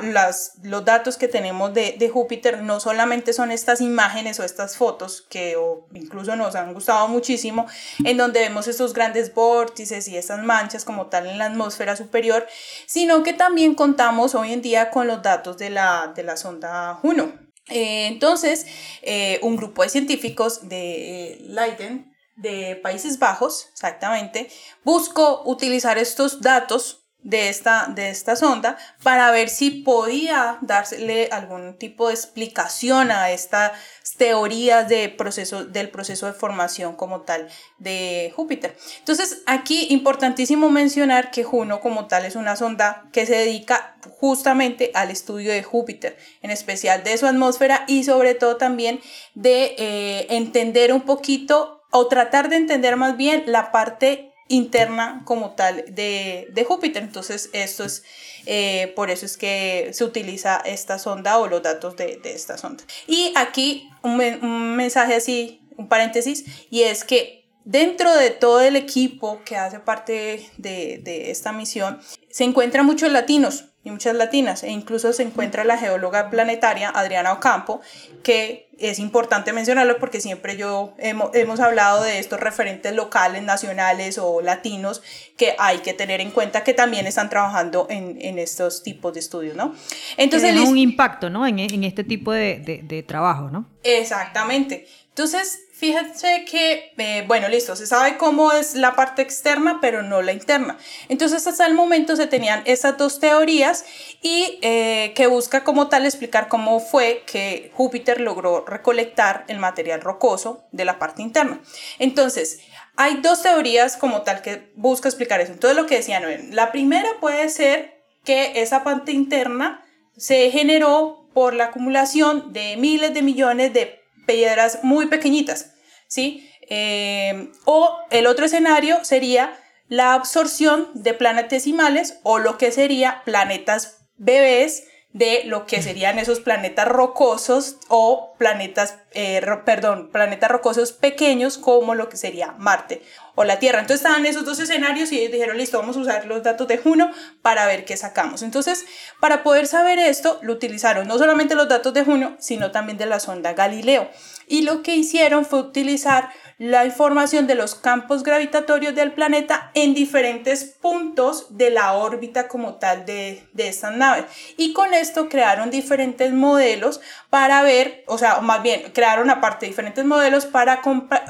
[0.03, 4.77] las, los datos que tenemos de, de, Júpiter no solamente son estas imágenes o estas
[4.77, 5.57] fotos que
[5.95, 7.67] incluso nos han gustado muchísimo,
[8.05, 12.47] en donde vemos estos grandes vórtices y estas manchas como tal en la atmósfera superior,
[12.87, 16.95] sino que también contamos hoy en día con los datos de la, de la sonda
[17.03, 17.33] Juno.
[17.69, 18.67] Eh, entonces,
[19.03, 24.49] eh, un grupo de científicos de Leiden, de Países Bajos, exactamente,
[24.85, 31.75] buscó utilizar estos datos de esta, de esta sonda para ver si podía darle algún
[31.79, 33.73] tipo de explicación a estas
[34.17, 37.49] teorías de proceso, del proceso de formación como tal
[37.79, 38.77] de Júpiter.
[38.99, 44.91] Entonces, aquí importantísimo mencionar que Juno como tal es una sonda que se dedica justamente
[44.95, 49.01] al estudio de Júpiter, en especial de su atmósfera y sobre todo también
[49.35, 55.53] de eh, entender un poquito o tratar de entender más bien la parte interna como
[55.53, 57.03] tal de, de Júpiter.
[57.03, 58.05] Entonces, esto es,
[58.47, 62.59] eh, por eso es que se utiliza esta sonda o los datos de, de esta
[62.59, 62.85] sonda.
[63.07, 68.77] Y aquí un, un, mensaje así, un paréntesis, y es que dentro de todo el
[68.77, 74.63] equipo que hace parte de, de esta misión, se encuentran muchos latinos y muchas latinas,
[74.63, 77.81] e incluso se encuentra la geóloga planetaria Adriana Ocampo,
[78.23, 84.19] que es importante mencionarlo porque siempre yo hemos, hemos, hablado de estos referentes locales, nacionales
[84.19, 85.03] o latinos
[85.37, 89.21] que hay que tener en cuenta que también están trabajando en, en estos tipos de
[89.21, 89.75] estudios, ¿no?
[90.17, 91.47] Entonces, es un impacto, ¿no?
[91.47, 93.67] En, en este tipo de, de, de trabajo, ¿no?
[93.83, 94.87] Exactamente.
[95.09, 100.23] Entonces, Fíjense que, eh, bueno, listo, se sabe cómo es la parte externa, pero no
[100.23, 100.79] la interna.
[101.09, 103.85] Entonces, hasta el momento se tenían esas dos teorías
[104.23, 110.01] y eh, que busca como tal explicar cómo fue que Júpiter logró recolectar el material
[110.01, 111.61] rocoso de la parte interna.
[111.99, 112.61] Entonces,
[112.97, 115.53] hay dos teorías como tal que busca explicar eso.
[115.53, 119.85] Entonces, lo que decían, la primera puede ser que esa parte interna
[120.17, 125.73] se generó por la acumulación de miles de millones de piedras muy pequeñitas
[126.13, 126.47] ¿sí?
[126.69, 129.59] Eh, o el otro escenario sería
[129.89, 136.41] la absorción de planetesimales o lo que sería planetas bebés de lo que serían esos
[136.41, 143.03] planetas rocosos o planetas, eh, perdón, planetas rocosos pequeños como lo que sería Marte
[143.35, 143.81] o la Tierra.
[143.81, 146.79] Entonces estaban esos dos escenarios y ellos dijeron, listo, vamos a usar los datos de
[146.79, 147.11] Juno
[147.43, 148.43] para ver qué sacamos.
[148.43, 148.87] Entonces,
[149.21, 153.07] para poder saber esto, lo utilizaron no solamente los datos de Juno, sino también de
[153.07, 154.09] la sonda Galileo.
[154.49, 156.31] Y lo que hicieron fue utilizar
[156.63, 162.77] la información de los campos gravitatorios del planeta en diferentes puntos de la órbita como
[162.77, 164.27] tal de, de estas naves.
[164.57, 167.01] Y con esto crearon diferentes modelos
[167.31, 170.83] para ver, o sea, más bien, crearon aparte diferentes modelos para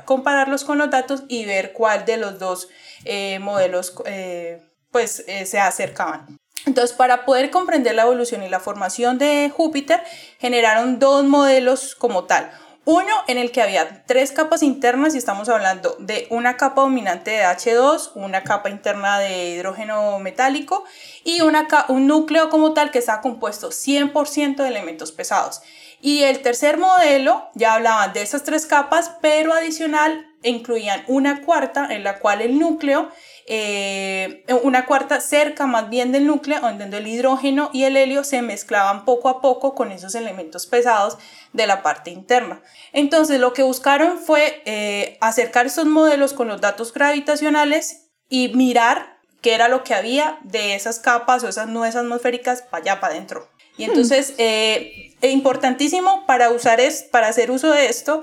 [0.05, 2.69] compararlos con los datos y ver cuál de los dos
[3.07, 4.61] eh, modelos eh,
[4.91, 6.39] pues eh, se acercaban.
[6.67, 10.03] Entonces, para poder comprender la evolución y la formación de Júpiter,
[10.39, 12.53] generaron dos modelos como tal.
[12.85, 17.31] Uno en el que había tres capas internas y estamos hablando de una capa dominante
[17.31, 20.83] de H2, una capa interna de hidrógeno metálico
[21.23, 25.63] y una un núcleo como tal que está compuesto 100% de elementos pesados.
[26.01, 31.87] Y el tercer modelo ya hablaban de esas tres capas, pero adicional incluían una cuarta
[31.89, 33.11] en la cual el núcleo
[33.47, 38.41] eh, una cuarta cerca más bien del núcleo, donde el hidrógeno y el helio se
[38.41, 41.19] mezclaban poco a poco con esos elementos pesados
[41.53, 42.63] de la parte interna.
[42.93, 49.19] Entonces lo que buscaron fue eh, acercar estos modelos con los datos gravitacionales y mirar
[49.41, 53.15] qué era lo que había de esas capas o esas nubes atmosféricas para allá, para
[53.15, 53.49] adentro.
[53.77, 58.23] Y entonces, eh, importantísimo para, usar es, para hacer uso de esto,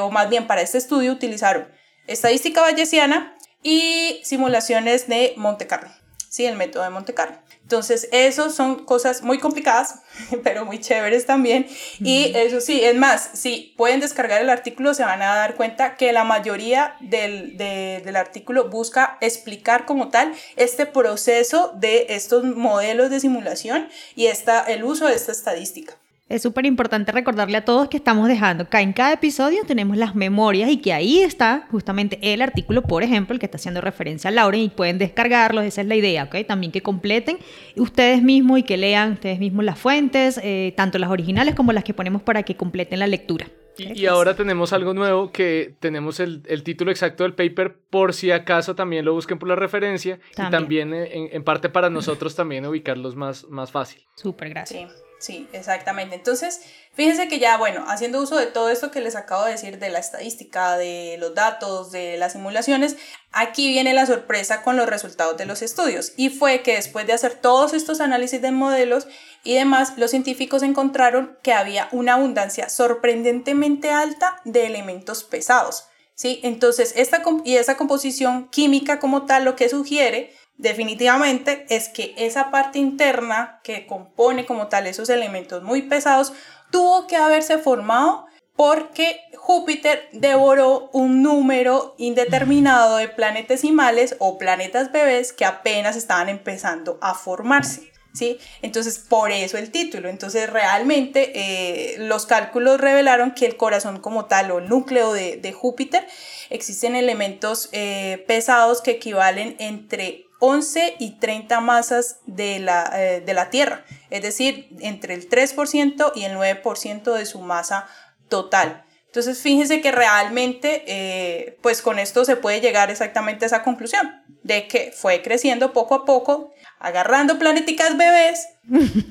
[0.00, 1.66] o más bien para este estudio, utilizaron
[2.06, 3.33] estadística bayesiana,
[3.64, 5.90] y simulaciones de Monte Carlo,
[6.28, 6.46] ¿sí?
[6.46, 7.38] El método de Monte Carlo.
[7.62, 10.00] Entonces, esos son cosas muy complicadas,
[10.44, 11.66] pero muy chéveres también.
[11.98, 15.96] Y eso sí, es más, si pueden descargar el artículo, se van a dar cuenta
[15.96, 23.08] que la mayoría del, del artículo busca explicar como tal este proceso de estos modelos
[23.08, 25.96] de simulación y esta, el uso de esta estadística.
[26.26, 30.14] Es súper importante recordarle a todos que estamos dejando que en cada episodio tenemos las
[30.14, 34.28] memorias y que ahí está justamente el artículo, por ejemplo, el que está haciendo referencia
[34.28, 36.36] a Lauren y pueden descargarlo, esa es la idea, ¿ok?
[36.46, 37.36] También que completen
[37.76, 41.84] ustedes mismos y que lean ustedes mismos las fuentes, eh, tanto las originales como las
[41.84, 43.46] que ponemos para que completen la lectura.
[43.76, 48.74] Y, ahora tenemos algo nuevo que tenemos el, título exacto del paper por si acaso
[48.74, 53.16] también lo busquen por la referencia y también eh, en, parte para nosotros también ubicarlos
[53.16, 54.02] más, más fácil.
[54.14, 54.92] Súper, gracias.
[54.92, 55.03] Sí,
[55.52, 56.14] exactamente.
[56.14, 56.60] Entonces,
[56.92, 59.90] fíjense que ya, bueno, haciendo uso de todo esto que les acabo de decir, de
[59.90, 62.96] la estadística, de los datos, de las simulaciones,
[63.32, 66.12] aquí viene la sorpresa con los resultados de los estudios.
[66.16, 69.06] Y fue que después de hacer todos estos análisis de modelos
[69.42, 75.84] y demás, los científicos encontraron que había una abundancia sorprendentemente alta de elementos pesados.
[76.14, 76.40] ¿sí?
[76.42, 82.50] Entonces, esta, y esa composición química como tal lo que sugiere definitivamente es que esa
[82.50, 86.32] parte interna que compone como tal esos elementos muy pesados
[86.70, 88.26] tuvo que haberse formado
[88.56, 96.98] porque Júpiter devoró un número indeterminado de planetesimales o planetas bebés que apenas estaban empezando
[97.00, 97.92] a formarse.
[98.12, 98.38] ¿Sí?
[98.62, 100.08] Entonces, por eso el título.
[100.08, 105.52] Entonces, realmente eh, los cálculos revelaron que el corazón como tal o el núcleo de,
[105.52, 106.06] Júpiter
[106.48, 113.32] existen elementos eh, pesados que equivalen entre 11 y 30 masas de la, eh, de
[113.32, 117.86] la Tierra, es decir, entre el 3% y el 9% de su masa
[118.28, 118.84] total.
[119.06, 124.22] Entonces, fíjense que realmente, eh, pues con esto se puede llegar exactamente a esa conclusión,
[124.42, 128.46] de que fue creciendo poco a poco, agarrando planeticas bebés,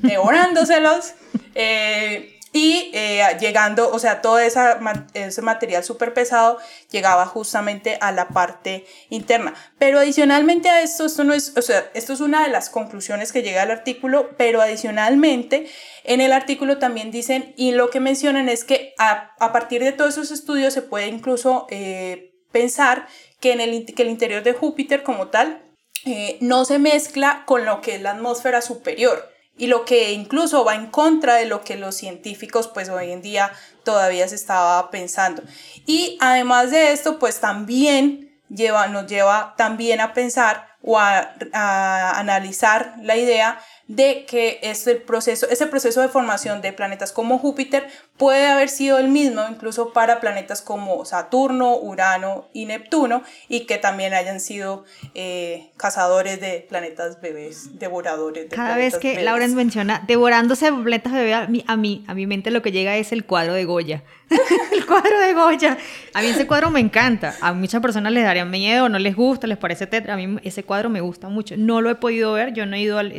[0.03, 1.13] devorándoselos,
[1.55, 4.79] eh, y eh, llegando, o sea, todo esa,
[5.15, 6.59] ese material súper pesado
[6.91, 9.55] llegaba justamente a la parte interna.
[9.79, 13.31] Pero adicionalmente a esto, esto no es, o sea, esto es una de las conclusiones
[13.31, 15.67] que llega al artículo, pero adicionalmente
[16.03, 20.11] en el artículo también dicen, y lo que mencionan es que a, partir de todos
[20.11, 23.07] esos estudios se puede incluso eh, pensar
[23.39, 25.63] que, en el, que el interior de Júpiter como tal
[26.05, 30.65] eh, no se mezcla con lo que es la atmósfera superior y lo que incluso
[30.65, 33.51] va en contra de lo que los científicos pues hoy en día
[33.83, 35.43] todavía se estaba pensando.
[35.85, 42.19] Y además de esto pues también lleva, nos lleva también a pensar o a, a
[42.19, 47.87] analizar la idea de que este proceso, ese proceso de formación de planetas como Júpiter
[48.17, 53.77] puede haber sido el mismo incluso para planetas como Saturno, Urano y Neptuno y que
[53.77, 54.85] también hayan sido
[55.15, 61.35] eh, cazadores de planetas bebés, devoradores de Cada vez que Laura menciona devorándose planetas bebés,
[61.35, 64.03] a mí, a mí, a mi mente lo que llega es el cuadro de Goya.
[64.71, 65.77] el cuadro de Goya.
[66.13, 67.35] A mí ese cuadro me encanta.
[67.41, 70.13] A muchas personas les daría miedo, no les gusta, les parece tetra.
[70.13, 71.55] A mí ese cuadro me gusta mucho.
[71.57, 73.13] No lo he podido ver, yo no he ido al,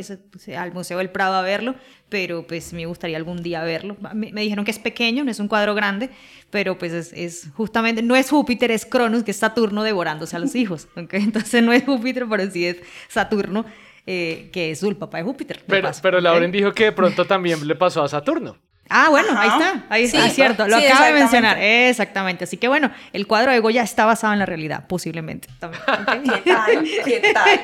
[0.57, 1.75] al Museo del Prado a verlo,
[2.09, 3.97] pero pues me gustaría algún día verlo.
[4.13, 6.09] Me, dijeron que es pequeño, no es un cuadro grande,
[6.49, 10.55] pero pues es, justamente, no es Júpiter, es Cronos, que es Saturno devorándose a los
[10.55, 10.87] hijos.
[10.95, 12.77] Entonces no es Júpiter, pero sí es
[13.07, 13.65] Saturno.
[14.07, 15.63] Eh, que es el papá de Júpiter.
[15.65, 18.55] Pero, pero Lauren dijo que de pronto también le pasó a Saturno.
[18.87, 22.43] Ah, bueno, ahí está, ahí está, cierto, lo acaba de mencionar, exactamente.
[22.43, 25.47] Así que bueno, el cuadro de Goya está basado en la realidad, posiblemente.
[25.59, 26.83] ¿Qué tal?
[27.03, 27.59] ¿Qué tal?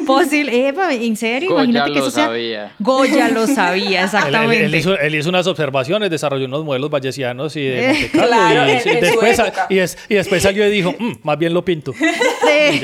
[0.06, 2.26] Posible, en serio, Goya imagínate que eso sea.
[2.26, 2.72] Sabía.
[2.78, 4.66] Goya lo sabía, exactamente.
[4.66, 10.14] Él, hizo, unas observaciones, desarrolló unos modelos bayesianos y de Monte Carlo, y, después, y,
[10.14, 11.92] después salió y dijo, mm, más bien lo pinto.
[11.94, 12.82] Sí.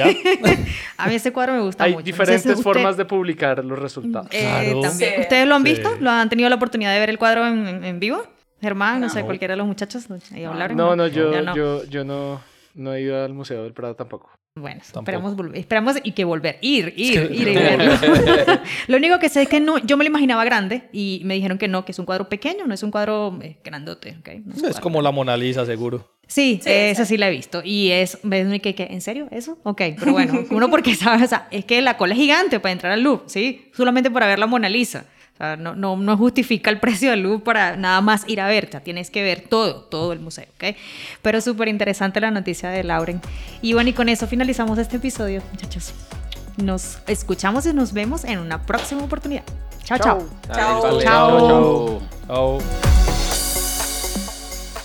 [0.96, 1.98] A mí ese cuadro me gusta Hay mucho.
[2.00, 4.28] Hay diferentes formas de publicar los resultados.
[4.30, 5.94] Eh, ¿Ustedes lo han visto?
[6.00, 8.22] ¿Lo han tenido la oportunidad de ver el cuadro en, vivo?
[8.60, 10.76] Germán, no, sé, cualquiera de los muchachos ahí hablaron.
[10.76, 12.40] No, no, yo, yo, yo no,
[12.74, 14.30] no he ido al Museo del Prado tampoco.
[14.54, 17.94] Bueno, esperamos, esperamos y que volver, ir, ir, ir y verlo.
[18.86, 21.56] lo único que sé es que no, yo me lo imaginaba grande y me dijeron
[21.56, 24.18] que no, que es un cuadro pequeño, no es un cuadro eh, grandote.
[24.20, 24.42] Okay?
[24.68, 26.06] es, como la Mona Lisa, seguro.
[26.26, 27.62] Sí, esa sí la he visto.
[27.64, 28.18] Y es,
[28.62, 28.88] ¿qué, qué?
[28.90, 29.58] ¿en serio eso?
[29.62, 32.72] Ok, pero bueno, uno porque sabe, o sea, es que la cola es gigante para
[32.72, 33.70] entrar al Louvre, ¿sí?
[33.74, 35.06] Solamente para ver la Mona Lisa
[35.58, 38.80] no, no, no, justifica el precio del luz para nada más ir a ver, o
[38.80, 40.76] tienes que ver todo, todo el museo, ¿ok?
[41.20, 43.20] Pero súper interesante la noticia de Lauren.
[43.60, 45.92] Y bueno, y con eso finalizamos este episodio, muchachos.
[46.56, 49.44] Nos escuchamos y nos vemos en una próxima oportunidad.
[49.84, 50.28] Chao, chao.
[50.52, 51.00] Chao.
[51.00, 52.00] Chao.
[52.26, 52.58] chao.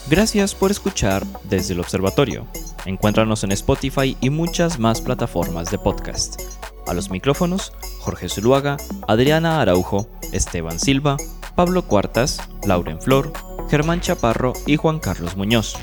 [0.10, 2.48] Gracias por escuchar desde el observatorio.
[2.86, 6.42] Encuéntranos en Spotify y muchas más plataformas de podcast.
[6.88, 8.78] A los micrófonos, Jorge Zuluaga,
[9.08, 11.18] Adriana Araujo, Esteban Silva,
[11.56, 13.34] Pablo Cuartas, Lauren Flor,
[13.70, 15.76] Germán Chaparro y Juan Carlos Muñoz.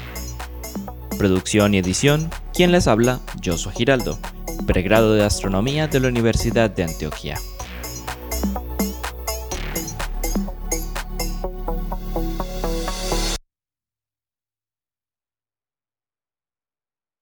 [1.19, 4.19] Producción y edición, quien les habla, Josué Giraldo,
[4.67, 7.39] pregrado de Astronomía de la Universidad de Antioquia.